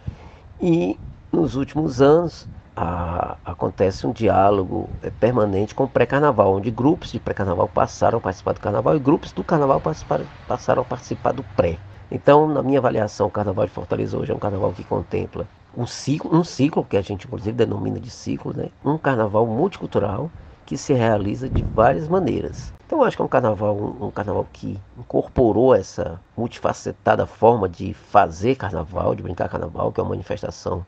e 0.60 0.98
nos 1.32 1.56
últimos 1.56 2.02
anos 2.02 2.48
a, 2.76 3.38
acontece 3.46 4.06
um 4.06 4.12
diálogo 4.12 4.90
é, 5.02 5.10
permanente 5.10 5.74
com 5.74 5.86
o 5.86 5.90
pré-carnaval, 5.90 6.56
onde 6.56 6.70
grupos 6.70 7.12
de 7.12 7.20
pré-carnaval 7.20 7.68
passaram 7.70 8.18
a 8.18 8.22
participar 8.22 8.54
do 8.54 8.60
carnaval 8.60 8.96
e 8.96 9.00
grupos 9.00 9.32
do 9.32 9.44
carnaval 9.44 9.82
passaram 9.82 10.82
a 10.82 10.86
participar 10.86 11.32
do 11.32 11.44
pré. 11.44 11.78
Então, 12.12 12.48
na 12.48 12.62
minha 12.62 12.80
avaliação, 12.80 13.28
o 13.28 13.32
Carnaval 13.32 13.66
de 13.66 13.72
Fortaleza 13.72 14.18
hoje 14.18 14.32
é 14.32 14.36
um 14.36 14.40
carnaval 14.40 14.72
que 14.74 14.84
contempla 14.84 15.48
um 15.76 15.86
ciclo, 15.86 16.34
um 16.34 16.44
ciclo 16.44 16.86
que 16.86 16.98
a 16.98 17.02
gente 17.02 17.26
inclusive 17.26 17.52
denomina 17.52 18.00
de 18.00 18.10
ciclo, 18.10 18.54
né? 18.56 18.70
um 18.84 18.98
carnaval 18.98 19.46
multicultural 19.48 20.30
que 20.66 20.78
se 20.78 20.94
realiza 20.94 21.50
de 21.50 21.64
várias 21.64 22.08
maneiras. 22.08 22.74
Então, 22.86 23.04
acho 23.04 23.16
que 23.18 23.22
é 23.22 23.26
um 23.26 23.30
carnaval, 23.30 23.76
um, 23.76 24.08
um 24.08 24.12
carnaval 24.12 24.48
que 24.52 24.80
incorporou 24.98 25.74
essa 25.76 26.22
multifacetada 26.38 27.26
forma 27.26 27.68
de 27.68 27.94
fazer 27.94 28.56
carnaval, 28.56 29.16
de 29.16 29.24
brincar 29.24 29.50
carnaval, 29.50 29.92
que 29.92 30.00
é 30.00 30.04
uma 30.04 30.10
manifestação 30.10 30.86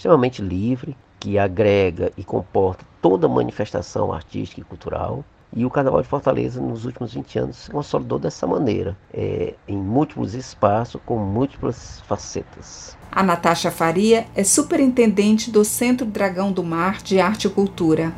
extremamente 0.00 0.40
livre, 0.40 0.96
que 1.18 1.38
agrega 1.38 2.10
e 2.16 2.24
comporta 2.24 2.86
toda 3.02 3.28
manifestação 3.28 4.10
artística 4.10 4.62
e 4.62 4.64
cultural. 4.64 5.22
E 5.54 5.66
o 5.66 5.70
Carnaval 5.70 6.00
de 6.00 6.08
Fortaleza, 6.08 6.60
nos 6.60 6.86
últimos 6.86 7.12
20 7.12 7.38
anos, 7.38 7.56
se 7.56 7.70
consolidou 7.70 8.18
dessa 8.18 8.46
maneira, 8.46 8.96
é, 9.12 9.54
em 9.68 9.76
múltiplos 9.76 10.32
espaços, 10.34 11.00
com 11.04 11.18
múltiplas 11.18 12.00
facetas. 12.06 12.96
A 13.12 13.22
Natasha 13.22 13.70
Faria 13.70 14.26
é 14.34 14.44
superintendente 14.44 15.50
do 15.50 15.64
Centro 15.64 16.06
Dragão 16.06 16.52
do 16.52 16.62
Mar 16.62 17.02
de 17.02 17.20
Arte 17.20 17.48
e 17.48 17.50
Cultura. 17.50 18.12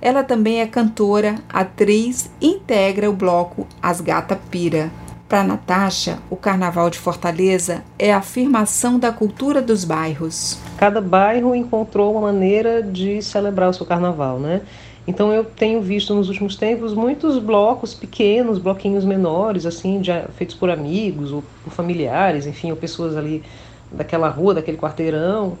Ela 0.00 0.24
também 0.24 0.60
é 0.60 0.66
cantora, 0.66 1.34
atriz 1.48 2.30
e 2.40 2.46
integra 2.46 3.10
o 3.10 3.12
bloco 3.12 3.66
As 3.82 4.00
Gata 4.00 4.36
Pira. 4.50 4.90
Para 5.32 5.44
Natasha, 5.44 6.18
o 6.28 6.36
Carnaval 6.36 6.90
de 6.90 6.98
Fortaleza 6.98 7.82
é 7.98 8.12
a 8.12 8.18
afirmação 8.18 8.98
da 8.98 9.10
cultura 9.10 9.62
dos 9.62 9.82
bairros. 9.82 10.58
Cada 10.76 11.00
bairro 11.00 11.54
encontrou 11.54 12.12
uma 12.12 12.20
maneira 12.20 12.82
de 12.82 13.22
celebrar 13.22 13.70
o 13.70 13.72
seu 13.72 13.86
carnaval, 13.86 14.38
né? 14.38 14.60
Então 15.08 15.32
eu 15.32 15.42
tenho 15.42 15.80
visto 15.80 16.14
nos 16.14 16.28
últimos 16.28 16.54
tempos 16.54 16.92
muitos 16.92 17.38
blocos 17.38 17.94
pequenos, 17.94 18.58
bloquinhos 18.58 19.06
menores, 19.06 19.64
assim, 19.64 20.04
já 20.04 20.26
feitos 20.36 20.54
por 20.54 20.68
amigos 20.68 21.32
ou 21.32 21.42
por 21.64 21.72
familiares, 21.72 22.46
enfim, 22.46 22.70
ou 22.70 22.76
pessoas 22.76 23.16
ali 23.16 23.42
daquela 23.90 24.28
rua, 24.28 24.52
daquele 24.52 24.76
quarteirão. 24.76 25.56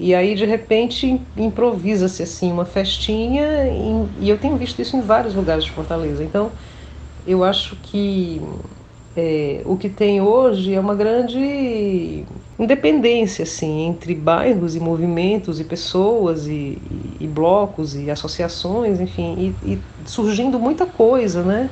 E 0.00 0.14
aí 0.14 0.34
de 0.34 0.46
repente 0.46 1.20
improvisa-se 1.36 2.22
assim 2.22 2.50
uma 2.50 2.64
festinha 2.64 3.66
e 4.18 4.30
eu 4.30 4.38
tenho 4.38 4.56
visto 4.56 4.80
isso 4.80 4.96
em 4.96 5.02
vários 5.02 5.34
lugares 5.34 5.64
de 5.64 5.70
Fortaleza. 5.70 6.24
Então 6.24 6.50
eu 7.26 7.44
acho 7.44 7.76
que 7.76 8.40
é, 9.14 9.62
o 9.66 9.76
que 9.76 9.90
tem 9.90 10.20
hoje 10.22 10.74
é 10.74 10.80
uma 10.80 10.94
grande 10.94 12.26
independência 12.58 13.42
assim 13.42 13.86
entre 13.88 14.14
bairros 14.14 14.74
e 14.74 14.80
movimentos 14.80 15.60
e 15.60 15.64
pessoas 15.64 16.46
e, 16.46 17.16
e, 17.20 17.28
blocos 17.28 17.94
e 17.94 18.10
associações, 18.10 19.00
enfim, 19.00 19.58
e, 19.62 19.74
e, 19.74 19.84
surgindo 20.06 20.58
muita 20.58 20.86
coisa, 20.86 21.42
né? 21.44 21.70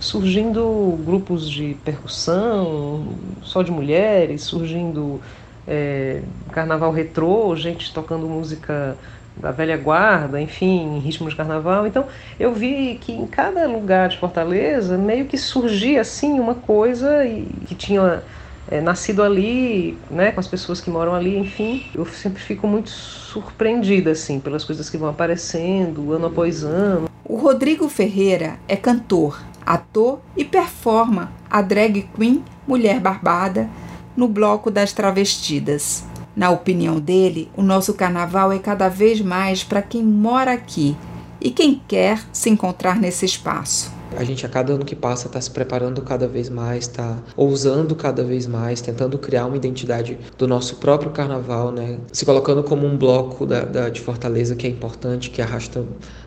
Surgindo 0.00 0.98
grupos 1.04 1.48
de 1.48 1.74
percussão 1.84 3.36
só 3.42 3.62
de 3.62 3.70
mulheres, 3.70 4.42
surgindo 4.44 5.20
é, 5.66 6.24
carnaval 6.50 6.90
retrô, 6.92 7.54
gente 7.54 7.92
tocando 7.92 8.28
música 8.28 8.98
da 9.40 9.50
velha 9.50 9.76
guarda, 9.76 10.40
enfim, 10.40 10.98
ritmo 10.98 11.28
de 11.28 11.36
carnaval. 11.36 11.86
Então, 11.86 12.06
eu 12.38 12.52
vi 12.52 12.98
que 13.00 13.12
em 13.12 13.26
cada 13.26 13.66
lugar 13.66 14.08
de 14.08 14.18
Fortaleza 14.18 14.96
meio 14.96 15.26
que 15.26 15.38
surgia 15.38 16.00
assim 16.00 16.38
uma 16.38 16.54
coisa 16.54 17.24
que 17.66 17.74
tinha 17.74 18.22
é, 18.70 18.80
nascido 18.80 19.22
ali, 19.22 19.98
né, 20.10 20.30
com 20.30 20.40
as 20.40 20.46
pessoas 20.46 20.80
que 20.80 20.90
moram 20.90 21.14
ali, 21.14 21.36
enfim. 21.36 21.84
Eu 21.94 22.06
sempre 22.06 22.40
fico 22.40 22.66
muito 22.66 22.90
surpreendida 22.90 24.12
assim 24.12 24.38
pelas 24.38 24.64
coisas 24.64 24.88
que 24.88 24.96
vão 24.96 25.08
aparecendo 25.08 26.12
ano 26.12 26.26
após 26.26 26.62
ano. 26.62 27.08
O 27.24 27.36
Rodrigo 27.36 27.88
Ferreira 27.88 28.58
é 28.68 28.76
cantor, 28.76 29.40
ator 29.66 30.20
e 30.36 30.44
performa 30.44 31.32
a 31.50 31.60
drag 31.62 32.08
queen 32.14 32.44
Mulher 32.66 33.00
Barbada 33.00 33.68
no 34.16 34.28
bloco 34.28 34.70
das 34.70 34.92
travestidas. 34.92 36.04
Na 36.34 36.50
opinião 36.50 37.00
dele, 37.00 37.50
o 37.56 37.62
nosso 37.62 37.94
carnaval 37.94 38.52
é 38.52 38.58
cada 38.58 38.88
vez 38.88 39.20
mais 39.20 39.64
para 39.64 39.82
quem 39.82 40.02
mora 40.02 40.52
aqui 40.52 40.96
e 41.40 41.50
quem 41.50 41.80
quer 41.88 42.20
se 42.32 42.48
encontrar 42.50 43.00
nesse 43.00 43.24
espaço. 43.24 43.92
A 44.16 44.24
gente 44.24 44.44
a 44.44 44.48
cada 44.48 44.72
ano 44.72 44.84
que 44.84 44.96
passa 44.96 45.28
está 45.28 45.40
se 45.40 45.50
preparando 45.50 46.02
cada 46.02 46.26
vez 46.26 46.48
mais, 46.48 46.84
está 46.84 47.16
ousando 47.36 47.94
cada 47.94 48.24
vez 48.24 48.46
mais, 48.46 48.80
tentando 48.80 49.16
criar 49.18 49.46
uma 49.46 49.56
identidade 49.56 50.18
do 50.36 50.48
nosso 50.48 50.76
próprio 50.76 51.10
carnaval, 51.10 51.70
né? 51.70 51.98
Se 52.12 52.24
colocando 52.24 52.62
como 52.64 52.86
um 52.86 52.96
bloco 52.98 53.46
da, 53.46 53.64
da 53.64 53.88
de 53.88 54.00
Fortaleza 54.00 54.56
que 54.56 54.66
é 54.66 54.70
importante, 54.70 55.30
que 55.30 55.40
arrasta 55.40 55.84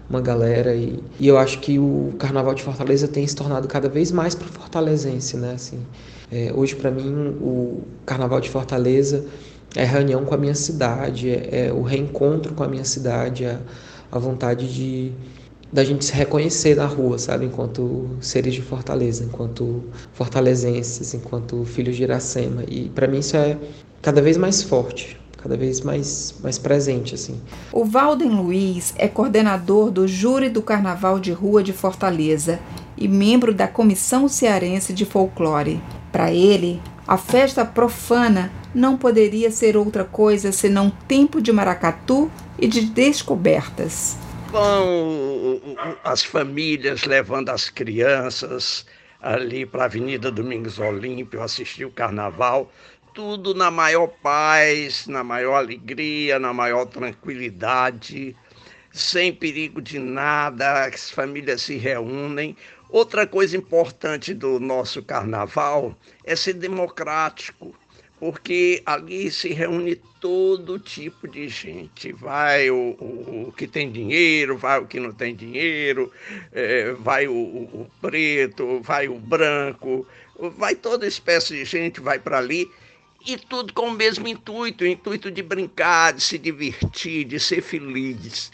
uma 0.10 0.22
galera 0.22 0.74
e, 0.74 1.04
e 1.20 1.28
eu 1.28 1.38
acho 1.38 1.60
que 1.60 1.78
o 1.78 2.14
carnaval 2.18 2.54
de 2.54 2.64
Fortaleza 2.64 3.08
tem 3.08 3.28
se 3.28 3.36
tornado 3.36 3.68
cada 3.68 3.90
vez 3.90 4.12
mais 4.12 4.34
para 4.34 4.48
fortalezense, 4.48 5.36
né? 5.36 5.54
Assim, 5.56 5.80
é, 6.32 6.54
hoje 6.56 6.76
para 6.76 6.90
mim 6.90 7.36
o 7.42 7.82
carnaval 8.06 8.40
de 8.40 8.50
Fortaleza 8.50 9.26
é 9.76 9.84
reunião 9.84 10.24
com 10.26 10.34
a 10.34 10.38
minha 10.38 10.56
cidade, 10.56 11.30
é, 11.30 11.68
é 11.68 11.74
o 11.74 11.82
reencontro 11.82 12.54
com 12.54 12.64
a 12.64 12.68
minha 12.68 12.86
cidade, 12.86 13.46
é 13.46 13.60
a 14.12 14.20
vontade 14.20 14.72
de 14.74 15.12
da 15.74 15.84
gente 15.84 16.06
se 16.06 16.14
reconhecer 16.14 16.76
na 16.76 16.86
rua, 16.86 17.18
sabe, 17.18 17.48
enquanto 17.48 18.08
seres 18.22 18.54
de 18.54 18.62
Fortaleza, 18.62 19.24
enquanto 19.24 19.84
fortalezenses, 20.14 21.16
enquanto 21.16 21.66
filhos 21.66 21.96
de 21.96 22.04
Iracema. 22.04 22.64
E 22.68 22.90
para 22.90 23.08
mim 23.08 23.18
isso 23.18 23.36
é 23.36 23.58
cada 24.00 24.22
vez 24.22 24.38
mais 24.38 24.62
forte, 24.62 25.20
cada 25.36 25.58
vez 25.58 25.82
mais, 25.82 26.36
mais 26.44 26.60
presente 26.60 27.16
assim. 27.16 27.42
O 27.72 27.84
Valden 27.86 28.30
Luiz 28.30 28.94
é 28.98 29.08
coordenador 29.08 29.90
do 29.90 30.08
Júri 30.08 30.48
do 30.48 30.62
Carnaval 30.62 31.20
de 31.20 31.32
Rua 31.32 31.64
de 31.64 31.74
Fortaleza 31.74 32.60
e 32.96 33.08
membro 33.08 33.52
da 33.52 33.68
Comissão 33.68 34.28
Cearense 34.28 34.94
de 34.94 35.06
Folclore. 35.06 35.82
Para 36.12 36.32
ele, 36.32 36.80
a 37.08 37.18
festa 37.18 37.66
profana 37.66 38.52
não 38.74 38.98
poderia 38.98 39.52
ser 39.52 39.76
outra 39.76 40.04
coisa 40.04 40.52
senão 40.52 40.90
tempo 40.90 41.42
de 41.42 41.52
maracatu 41.52 42.32
e 42.58 42.68
de 42.68 42.82
descobertas. 42.82 44.18
Vão 44.52 45.62
as 46.04 46.24
famílias 46.24 47.04
levando 47.04 47.50
as 47.50 47.70
crianças 47.70 48.86
ali 49.22 49.66
para 49.66 49.84
a 49.84 49.86
Avenida 49.86 50.32
Domingos 50.32 50.80
Olímpio 50.80 51.42
assistir 51.42 51.86
o 51.86 51.92
carnaval, 51.92 52.72
tudo 53.14 53.54
na 53.54 53.72
maior 53.72 54.08
paz, 54.08 55.08
na 55.08 55.24
maior 55.24 55.56
alegria, 55.56 56.40
na 56.40 56.54
maior 56.54 56.86
tranquilidade, 56.86 58.36
sem 58.92 59.34
perigo 59.34 59.82
de 59.82 59.98
nada, 60.00 60.86
as 60.86 61.10
famílias 61.10 61.62
se 61.62 61.78
reúnem. 61.78 62.56
Outra 62.94 63.26
coisa 63.26 63.58
importante 63.58 64.36
do 64.36 64.60
nosso 64.60 65.02
carnaval 65.02 65.98
é 66.24 66.36
ser 66.36 66.54
democrático 66.54 67.74
porque 68.20 68.84
ali 68.86 69.32
se 69.32 69.52
reúne 69.52 69.96
todo 70.22 70.78
tipo 70.78 71.28
de 71.28 71.50
gente. 71.50 72.12
Vai 72.12 72.70
o, 72.70 72.96
o, 73.00 73.48
o 73.48 73.52
que 73.52 73.66
tem 73.66 73.92
dinheiro, 73.92 74.56
vai 74.56 74.80
o 74.80 74.86
que 74.86 75.00
não 75.00 75.12
tem 75.12 75.36
dinheiro, 75.36 76.12
é, 76.52 76.94
vai 76.94 77.28
o, 77.28 77.34
o, 77.34 77.92
preto, 78.00 78.80
vai 78.82 79.08
o 79.08 79.18
branco, 79.18 80.06
vai 80.56 80.76
toda 80.76 81.08
espécie 81.08 81.56
de 81.56 81.66
gente, 81.66 82.00
vai 82.00 82.20
para 82.20 82.38
ali. 82.38 82.70
E 83.26 83.38
tudo 83.38 83.74
com 83.74 83.88
o 83.88 83.92
mesmo 83.92 84.28
intuito, 84.28 84.84
o 84.84 84.88
intuito 84.88 85.32
de 85.32 85.42
brincar, 85.42 86.14
de 86.14 86.22
se 86.22 86.38
divertir, 86.38 87.26
de 87.26 87.40
ser 87.40 87.64
feliz. 87.64 88.52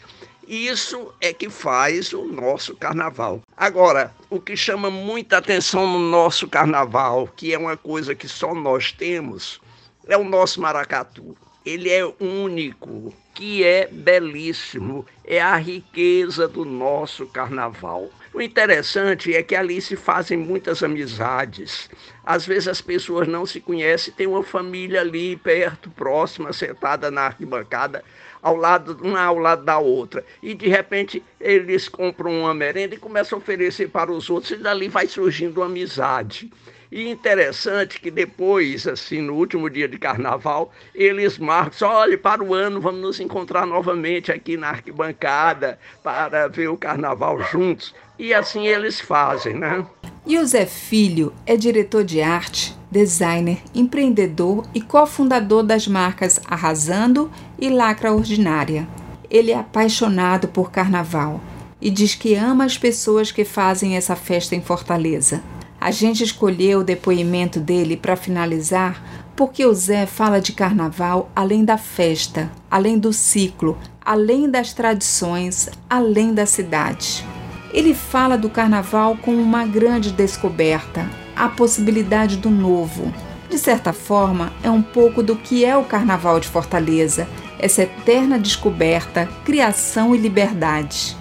Isso 0.50 1.14
é 1.20 1.32
que 1.32 1.48
faz 1.48 2.12
o 2.12 2.24
nosso 2.24 2.74
carnaval. 2.74 3.40
Agora, 3.56 4.12
o 4.28 4.40
que 4.40 4.56
chama 4.56 4.90
muita 4.90 5.38
atenção 5.38 5.86
no 5.86 6.00
nosso 6.00 6.48
carnaval, 6.48 7.28
que 7.36 7.54
é 7.54 7.56
uma 7.56 7.76
coisa 7.76 8.16
que 8.16 8.26
só 8.26 8.52
nós 8.52 8.90
temos, 8.90 9.60
é 10.08 10.16
o 10.16 10.24
nosso 10.24 10.60
maracatu. 10.60 11.36
Ele 11.64 11.88
é 11.88 12.04
único, 12.18 13.14
que 13.32 13.62
é 13.62 13.86
belíssimo, 13.86 15.06
é 15.24 15.40
a 15.40 15.54
riqueza 15.54 16.48
do 16.48 16.64
nosso 16.64 17.26
carnaval. 17.26 18.10
O 18.34 18.42
interessante 18.42 19.32
é 19.32 19.44
que 19.44 19.54
ali 19.54 19.80
se 19.80 19.94
fazem 19.94 20.36
muitas 20.36 20.82
amizades. 20.82 21.88
Às 22.24 22.44
vezes 22.44 22.66
as 22.66 22.80
pessoas 22.80 23.28
não 23.28 23.46
se 23.46 23.60
conhecem, 23.60 24.12
tem 24.12 24.26
uma 24.26 24.42
família 24.42 25.00
ali 25.00 25.36
perto, 25.36 25.90
próxima, 25.90 26.52
sentada 26.52 27.08
na 27.08 27.22
arquibancada, 27.22 28.04
ao 28.42 28.56
lado, 28.56 28.98
uma 29.02 29.20
ao 29.20 29.38
lado 29.38 29.64
da 29.64 29.78
outra. 29.78 30.24
E 30.42 30.54
de 30.54 30.68
repente 30.68 31.22
eles 31.40 31.88
compram 31.88 32.40
uma 32.40 32.54
merenda 32.54 32.94
e 32.94 32.98
começam 32.98 33.38
a 33.38 33.40
oferecer 33.40 33.88
para 33.88 34.10
os 34.12 34.30
outros, 34.30 34.52
e 34.52 34.56
dali 34.56 34.88
vai 34.88 35.06
surgindo 35.06 35.60
uma 35.60 35.66
amizade. 35.66 36.50
E 36.92 37.08
interessante 37.08 38.00
que 38.00 38.10
depois, 38.10 38.84
assim, 38.86 39.20
no 39.20 39.34
último 39.34 39.70
dia 39.70 39.86
de 39.86 39.96
carnaval, 39.96 40.72
eles 40.92 41.38
marcam, 41.38 41.88
olha, 41.88 42.18
para 42.18 42.42
o 42.42 42.52
ano 42.52 42.80
vamos 42.80 43.00
nos 43.00 43.20
encontrar 43.20 43.64
novamente 43.64 44.32
aqui 44.32 44.56
na 44.56 44.70
arquibancada 44.70 45.78
para 46.02 46.48
ver 46.48 46.68
o 46.68 46.76
carnaval 46.76 47.40
juntos. 47.44 47.94
E 48.18 48.34
assim 48.34 48.66
eles 48.66 49.00
fazem, 49.00 49.54
né? 49.54 49.86
E 50.26 50.36
o 50.36 50.44
Zé 50.44 50.66
Filho 50.66 51.32
é 51.46 51.56
diretor 51.56 52.02
de 52.02 52.20
arte, 52.20 52.76
designer, 52.90 53.62
empreendedor 53.72 54.66
e 54.74 54.80
cofundador 54.80 55.62
das 55.62 55.86
marcas 55.86 56.40
Arrasando 56.46 57.30
e 57.60 57.68
Lacra 57.68 58.12
Ordinária. 58.12 58.88
Ele 59.30 59.52
é 59.52 59.58
apaixonado 59.58 60.48
por 60.48 60.70
carnaval 60.70 61.40
e 61.80 61.90
diz 61.90 62.14
que 62.14 62.34
ama 62.34 62.64
as 62.64 62.76
pessoas 62.76 63.30
que 63.30 63.44
fazem 63.44 63.96
essa 63.96 64.16
festa 64.16 64.56
em 64.56 64.60
Fortaleza. 64.60 65.42
A 65.80 65.90
gente 65.90 66.22
escolheu 66.22 66.80
o 66.80 66.84
depoimento 66.84 67.58
dele 67.58 67.96
para 67.96 68.16
finalizar 68.16 69.02
porque 69.34 69.64
o 69.64 69.72
Zé 69.72 70.04
fala 70.04 70.40
de 70.40 70.52
carnaval 70.52 71.30
além 71.34 71.64
da 71.64 71.78
festa, 71.78 72.50
além 72.70 72.98
do 72.98 73.12
ciclo, 73.12 73.78
além 74.04 74.50
das 74.50 74.74
tradições, 74.74 75.70
além 75.88 76.34
da 76.34 76.44
cidade. 76.44 77.24
Ele 77.72 77.94
fala 77.94 78.36
do 78.36 78.50
carnaval 78.50 79.16
como 79.22 79.40
uma 79.40 79.64
grande 79.64 80.10
descoberta, 80.10 81.08
a 81.34 81.48
possibilidade 81.48 82.36
do 82.36 82.50
novo. 82.50 83.10
De 83.48 83.58
certa 83.58 83.92
forma, 83.92 84.52
é 84.62 84.70
um 84.70 84.82
pouco 84.82 85.22
do 85.22 85.34
que 85.34 85.64
é 85.64 85.76
o 85.76 85.84
carnaval 85.84 86.38
de 86.38 86.48
Fortaleza, 86.48 87.26
essa 87.60 87.82
eterna 87.82 88.38
descoberta, 88.38 89.26
criação 89.44 90.14
e 90.14 90.18
liberdade. 90.18 91.16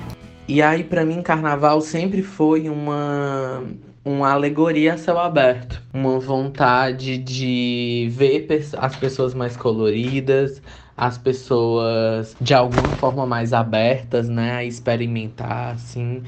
E 0.47 0.61
aí, 0.61 0.83
para 0.83 1.05
mim, 1.05 1.21
carnaval 1.21 1.81
sempre 1.81 2.23
foi 2.23 2.69
uma 2.69 3.63
uma 4.03 4.31
alegoria 4.31 4.93
a 4.93 4.97
céu 4.97 5.19
aberto, 5.19 5.83
uma 5.93 6.19
vontade 6.19 7.17
de 7.17 8.09
ver 8.11 8.47
as 8.77 8.95
pessoas 8.95 9.33
mais 9.35 9.55
coloridas, 9.55 10.61
as 10.97 11.17
pessoas 11.17 12.35
de 12.41 12.53
alguma 12.53 12.89
forma 12.95 13.25
mais 13.25 13.53
abertas, 13.53 14.27
né, 14.27 14.53
a 14.53 14.63
experimentar 14.63 15.73
assim 15.75 16.23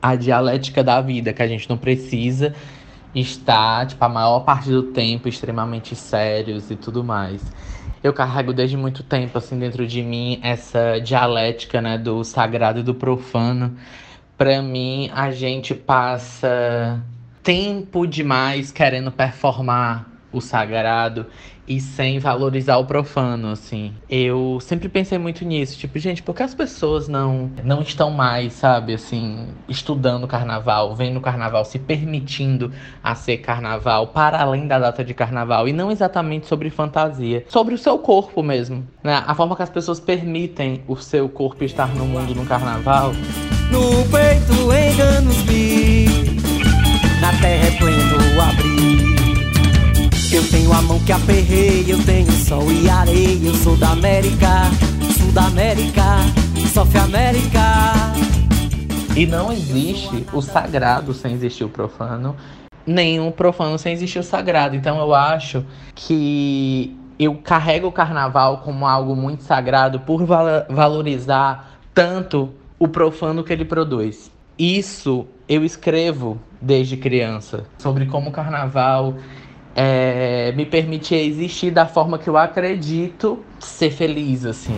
a 0.00 0.14
dialética 0.14 0.82
da 0.82 1.00
vida, 1.00 1.32
que 1.32 1.42
a 1.42 1.48
gente 1.48 1.68
não 1.68 1.76
precisa 1.76 2.54
estar, 3.14 3.86
tipo, 3.86 4.04
a 4.04 4.08
maior 4.08 4.40
parte 4.40 4.70
do 4.70 4.84
tempo 4.84 5.28
extremamente 5.28 5.94
sérios 5.96 6.70
e 6.70 6.76
tudo 6.76 7.02
mais. 7.02 7.42
Eu 8.08 8.14
carrego 8.14 8.54
desde 8.54 8.74
muito 8.74 9.02
tempo 9.02 9.36
assim 9.36 9.58
dentro 9.58 9.86
de 9.86 10.02
mim 10.02 10.40
essa 10.42 10.98
dialética, 10.98 11.82
né, 11.82 11.98
do 11.98 12.24
sagrado 12.24 12.80
e 12.80 12.82
do 12.82 12.94
profano. 12.94 13.76
Para 14.34 14.62
mim, 14.62 15.10
a 15.12 15.30
gente 15.30 15.74
passa 15.74 17.02
tempo 17.42 18.06
demais 18.06 18.72
querendo 18.72 19.12
performar 19.12 20.06
o 20.32 20.40
sagrado 20.40 21.26
e 21.68 21.80
sem 21.80 22.18
valorizar 22.18 22.78
o 22.78 22.84
profano, 22.84 23.50
assim. 23.50 23.92
Eu 24.08 24.58
sempre 24.60 24.88
pensei 24.88 25.18
muito 25.18 25.44
nisso, 25.44 25.78
tipo, 25.78 25.98
gente, 25.98 26.22
por 26.22 26.34
que 26.34 26.42
as 26.42 26.54
pessoas 26.54 27.08
não 27.08 27.50
não 27.62 27.82
estão 27.82 28.10
mais, 28.10 28.54
sabe, 28.54 28.94
assim, 28.94 29.48
estudando 29.68 30.26
carnaval, 30.26 30.94
vendo 30.94 31.20
carnaval, 31.20 31.64
se 31.64 31.78
permitindo 31.78 32.72
a 33.02 33.14
ser 33.14 33.38
carnaval 33.38 34.08
para 34.08 34.40
além 34.40 34.66
da 34.66 34.78
data 34.78 35.04
de 35.04 35.12
carnaval 35.12 35.68
e 35.68 35.72
não 35.72 35.90
exatamente 35.90 36.46
sobre 36.46 36.70
fantasia, 36.70 37.44
sobre 37.48 37.74
o 37.74 37.78
seu 37.78 37.98
corpo 37.98 38.42
mesmo, 38.42 38.86
né? 39.02 39.22
A 39.26 39.34
forma 39.34 39.54
que 39.54 39.62
as 39.62 39.70
pessoas 39.70 40.00
permitem 40.00 40.82
o 40.88 40.96
seu 40.96 41.28
corpo 41.28 41.64
estar 41.64 41.94
no 41.94 42.06
mundo 42.06 42.34
no 42.34 42.46
carnaval 42.46 43.12
no 43.70 44.04
peito 44.10 44.52
enganos-me, 44.72 46.06
na 47.20 47.32
terra 47.40 47.66
é 47.66 47.70
pleno 47.72 48.42
abrir. 48.42 48.97
Tenho 50.50 50.72
a 50.72 50.80
mão 50.82 50.98
que 51.04 51.12
aperrei, 51.12 51.84
eu 51.88 52.02
tenho 52.04 52.30
sol 52.32 52.70
e 52.72 52.88
areia. 52.88 53.48
Eu 53.48 53.54
sou 53.54 53.76
da 53.76 53.90
América, 53.90 54.64
Sul 55.18 55.30
da 55.32 55.44
América, 55.44 56.02
South 56.72 56.96
América. 57.02 57.58
E 59.14 59.26
não 59.26 59.52
existe 59.52 60.24
o 60.32 60.40
sagrado 60.40 61.12
sem 61.12 61.34
existir 61.34 61.64
o 61.64 61.68
profano, 61.68 62.34
o 63.26 63.32
profano 63.32 63.78
sem 63.78 63.92
existir 63.92 64.20
o 64.20 64.22
sagrado. 64.22 64.74
Então 64.74 64.98
eu 64.98 65.14
acho 65.14 65.66
que 65.94 66.96
eu 67.18 67.34
carrego 67.34 67.88
o 67.88 67.92
carnaval 67.92 68.58
como 68.58 68.86
algo 68.86 69.14
muito 69.14 69.42
sagrado 69.42 70.00
por 70.00 70.24
valorizar 70.24 71.78
tanto 71.92 72.54
o 72.78 72.88
profano 72.88 73.44
que 73.44 73.52
ele 73.52 73.64
produz. 73.64 74.30
Isso 74.58 75.26
eu 75.48 75.64
escrevo 75.64 76.40
desde 76.60 76.96
criança 76.96 77.64
sobre 77.78 78.06
como 78.06 78.30
o 78.30 78.32
carnaval 78.32 79.14
é, 79.80 80.50
me 80.56 80.66
permitia 80.66 81.22
existir 81.22 81.70
da 81.70 81.86
forma 81.86 82.18
que 82.18 82.28
eu 82.28 82.36
acredito 82.36 83.38
ser 83.60 83.92
feliz, 83.92 84.44
assim. 84.44 84.76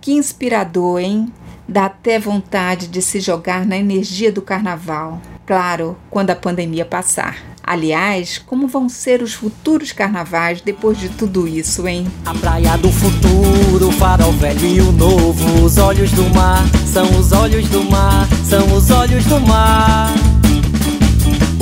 Que 0.00 0.10
inspirador, 0.14 0.98
hein? 0.98 1.32
Dá 1.68 1.84
até 1.84 2.18
vontade 2.18 2.88
de 2.88 3.00
se 3.00 3.20
jogar 3.20 3.64
na 3.64 3.76
energia 3.76 4.32
do 4.32 4.42
carnaval. 4.42 5.20
Claro, 5.46 5.96
quando 6.10 6.30
a 6.30 6.34
pandemia 6.34 6.84
passar. 6.84 7.36
Aliás, 7.62 8.38
como 8.38 8.66
vão 8.66 8.88
ser 8.88 9.22
os 9.22 9.32
futuros 9.32 9.92
carnavais 9.92 10.60
depois 10.60 10.98
de 10.98 11.08
tudo 11.08 11.46
isso, 11.46 11.86
hein? 11.86 12.08
A 12.26 12.34
praia 12.34 12.76
do 12.76 12.90
futuro, 12.90 13.90
o 13.90 13.92
farol 13.92 14.32
velho 14.32 14.66
e 14.66 14.80
o 14.80 14.90
novo. 14.90 15.64
Os 15.64 15.78
olhos 15.78 16.10
do 16.10 16.24
mar 16.34 16.64
são 16.84 17.04
os 17.16 17.30
olhos 17.30 17.68
do 17.68 17.84
mar, 17.84 18.26
são 18.44 18.74
os 18.74 18.90
olhos 18.90 19.24
do 19.26 19.38
mar. 19.38 20.31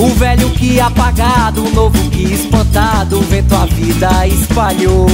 O 0.01 0.07
velho 0.15 0.49
que 0.49 0.79
apagado, 0.79 1.63
o 1.63 1.69
novo 1.69 2.09
que 2.09 2.23
espantado, 2.23 3.19
o 3.19 3.21
vento 3.21 3.53
a 3.53 3.67
vida 3.67 4.25
espalhou. 4.25 5.05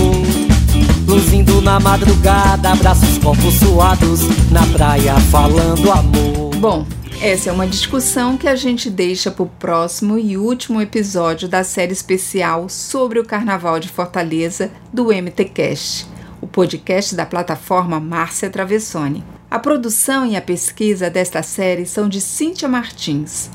Luzindo 1.06 1.62
na 1.62 1.78
madrugada, 1.78 2.72
abraços 2.72 3.18
corpos 3.18 3.56
suados, 3.56 4.22
na 4.50 4.66
praia 4.68 5.20
falando 5.30 5.92
amor. 5.92 6.56
Bom, 6.56 6.88
essa 7.22 7.50
é 7.50 7.52
uma 7.52 7.68
discussão 7.68 8.38
que 8.38 8.48
a 8.48 8.56
gente 8.56 8.90
deixa 8.90 9.30
para 9.30 9.44
o 9.44 9.50
próximo 9.50 10.18
e 10.18 10.38
último 10.38 10.82
episódio 10.82 11.50
da 11.50 11.66
série 11.66 11.92
especial 11.92 12.70
sobre 12.70 13.20
o 13.20 13.26
Carnaval 13.26 13.82
de 13.82 13.90
Fortaleza 13.90 14.72
do 14.94 15.12
MTCast, 15.12 16.08
o 16.40 16.48
podcast 16.48 17.14
da 17.14 17.26
plataforma 17.26 18.00
Márcia 18.00 18.50
Travessone. 18.50 19.22
A 19.52 19.60
produção 19.60 20.26
e 20.26 20.38
a 20.38 20.42
pesquisa 20.42 21.10
desta 21.10 21.44
série 21.44 21.86
são 21.86 22.08
de 22.08 22.22
Cíntia 22.22 22.70
Martins. 22.70 23.50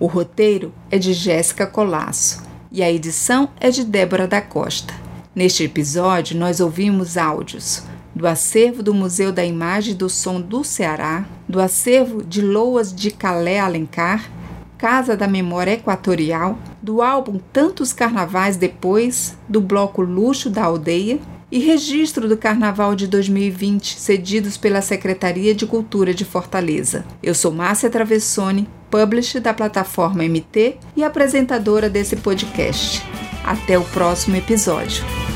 O 0.00 0.06
roteiro 0.06 0.72
é 0.92 0.98
de 0.98 1.12
Jéssica 1.12 1.66
Colasso 1.66 2.42
e 2.70 2.84
a 2.84 2.92
edição 2.92 3.48
é 3.58 3.68
de 3.68 3.84
Débora 3.84 4.28
da 4.28 4.40
Costa. 4.40 4.94
Neste 5.34 5.64
episódio, 5.64 6.38
nós 6.38 6.60
ouvimos 6.60 7.16
áudios 7.16 7.82
do 8.14 8.24
acervo 8.24 8.80
do 8.80 8.94
Museu 8.94 9.32
da 9.32 9.44
Imagem 9.44 9.94
e 9.94 9.96
do 9.96 10.08
Som 10.08 10.40
do 10.40 10.62
Ceará, 10.62 11.24
do 11.48 11.60
acervo 11.60 12.22
de 12.22 12.40
Loas 12.40 12.94
de 12.94 13.10
Calé 13.10 13.58
Alencar, 13.58 14.30
Casa 14.76 15.16
da 15.16 15.26
Memória 15.26 15.72
Equatorial, 15.72 16.56
do 16.80 17.02
álbum 17.02 17.40
Tantos 17.52 17.92
Carnavais 17.92 18.56
Depois, 18.56 19.36
do 19.48 19.60
bloco 19.60 20.00
Luxo 20.00 20.48
da 20.48 20.62
Aldeia 20.64 21.18
e 21.50 21.58
registro 21.58 22.28
do 22.28 22.36
Carnaval 22.36 22.94
de 22.94 23.06
2020 23.06 23.98
cedidos 23.98 24.56
pela 24.56 24.82
Secretaria 24.82 25.54
de 25.54 25.66
Cultura 25.66 26.12
de 26.12 26.24
Fortaleza. 26.24 27.04
Eu 27.22 27.34
sou 27.34 27.52
Márcia 27.52 27.90
Travessone, 27.90 28.68
publisher 28.90 29.40
da 29.40 29.54
plataforma 29.54 30.22
MT 30.24 30.76
e 30.96 31.02
apresentadora 31.02 31.88
desse 31.88 32.16
podcast. 32.16 33.02
Até 33.44 33.78
o 33.78 33.84
próximo 33.84 34.36
episódio. 34.36 35.27